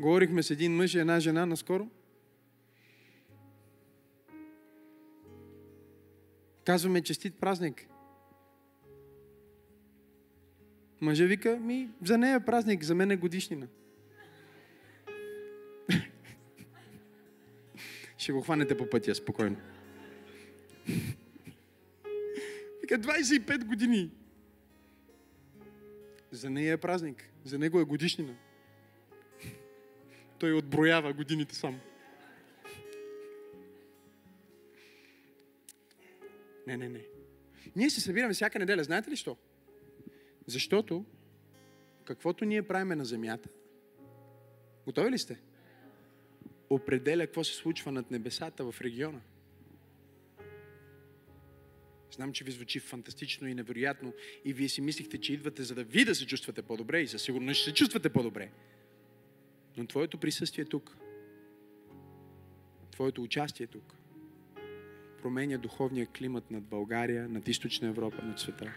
[0.00, 1.88] Говорихме с един мъж и една жена наскоро.
[6.64, 7.86] Казваме честит празник.
[11.04, 13.66] Мъжа вика, ми, за нея е празник, за мен е годишнина.
[18.18, 19.56] Ще го хванете по пътя, спокойно.
[22.82, 24.10] Вика, 25 години.
[26.30, 27.30] За нея е празник.
[27.44, 28.34] За него е годишнина.
[30.38, 31.80] Той отброява годините сам.
[36.66, 37.00] Не, не, не.
[37.76, 38.84] Ние се събираме всяка неделя.
[38.84, 39.36] Знаете ли що?
[40.46, 41.04] Защото
[42.04, 43.48] каквото ние правиме на земята,
[44.84, 45.40] готови ли сте?
[46.70, 49.20] Определя какво се случва над небесата в региона.
[52.14, 54.12] Знам, че ви звучи фантастично и невероятно
[54.44, 57.22] и вие си мислихте, че идвате за да ви да се чувствате по-добре и със
[57.22, 58.50] сигурност ще се чувствате по-добре.
[59.76, 60.96] Но твоето присъствие е тук,
[62.90, 63.94] твоето участие е тук,
[65.22, 68.72] променя духовния климат над България, над Източна Европа, над света.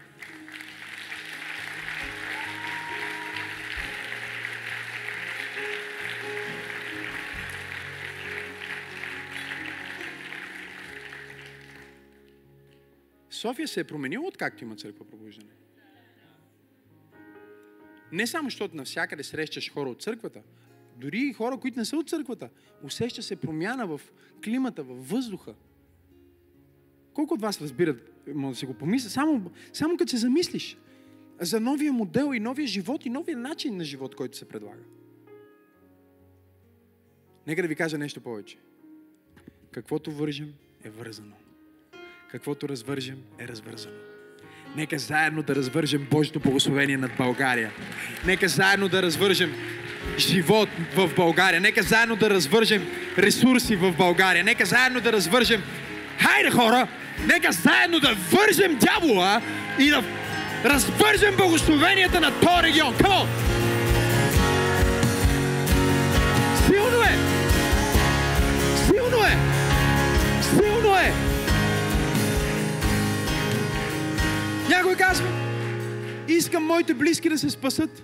[13.38, 15.50] София се е променила откакто има църква пробуждане.
[18.12, 20.42] Не само, защото навсякъде срещаш хора от църквата,
[20.96, 22.48] дори и хора, които не са от църквата,
[22.82, 24.00] усеща се промяна в
[24.44, 25.54] климата, в въздуха.
[27.14, 30.76] Колко от вас разбират, може да си го помисля, само, само като се замислиш
[31.40, 34.82] за новия модел и новия живот и новия начин на живот, който се предлага.
[37.46, 38.58] Нека да ви кажа нещо повече.
[39.70, 40.54] Каквото вържем
[40.84, 41.47] е вързано.
[42.32, 43.94] Каквото развържем е развързано.
[44.76, 47.70] Нека заедно да развържем Божието благословение над България.
[48.26, 49.54] Нека заедно да развържем
[50.18, 51.60] живот в България.
[51.60, 52.86] Нека заедно да развържем
[53.18, 54.44] ресурси в България.
[54.44, 55.62] Нека заедно да развържем...
[56.18, 56.88] Хайде хора!
[57.26, 59.42] Нека заедно да вържем дявола
[59.78, 60.04] и да
[60.64, 62.94] развържем благословенията на този регион.
[62.94, 63.26] Come on!
[66.66, 67.27] Силно е!
[74.68, 75.26] Някой казва,
[76.28, 78.02] искам моите близки да се спасат.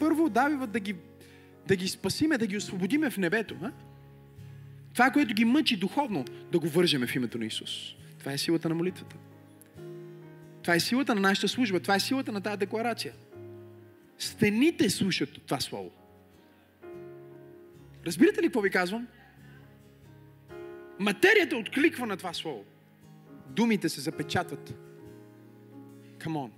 [0.00, 0.96] Първо, Давива да ги,
[1.66, 3.56] да ги спасиме, да ги освободиме в небето.
[3.62, 3.72] А?
[4.92, 7.70] Това, което ги мъчи духовно, да го вържеме в името на Исус.
[8.18, 9.16] Това е силата на молитвата.
[10.62, 11.80] Това е силата на нашата служба.
[11.80, 13.12] Това е силата на тази декларация.
[14.18, 15.90] Стените слушат това слово.
[18.06, 19.06] Разбирате ли какво ви казвам?
[20.98, 22.64] Материята откликва на това слово.
[23.46, 24.87] Думите се запечатват.
[26.18, 26.50] Come on.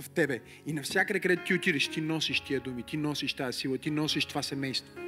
[0.00, 0.40] В тебе.
[0.66, 4.26] И навсякъде, където ти отидеш, ти носиш тия думи, ти носиш тази сила, ти носиш
[4.26, 5.00] това семейство.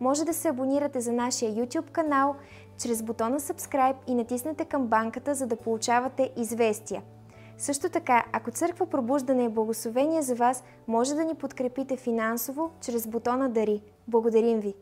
[0.00, 2.36] Може да се абонирате за нашия YouTube канал
[2.82, 7.02] чрез бутона Subscribe и натиснете камбанката, за да получавате известия.
[7.58, 13.06] Също така, ако Църква Пробуждане е благословение за вас, може да ни подкрепите финансово чрез
[13.06, 13.82] бутона Дари.
[14.08, 14.74] Благодарим ви!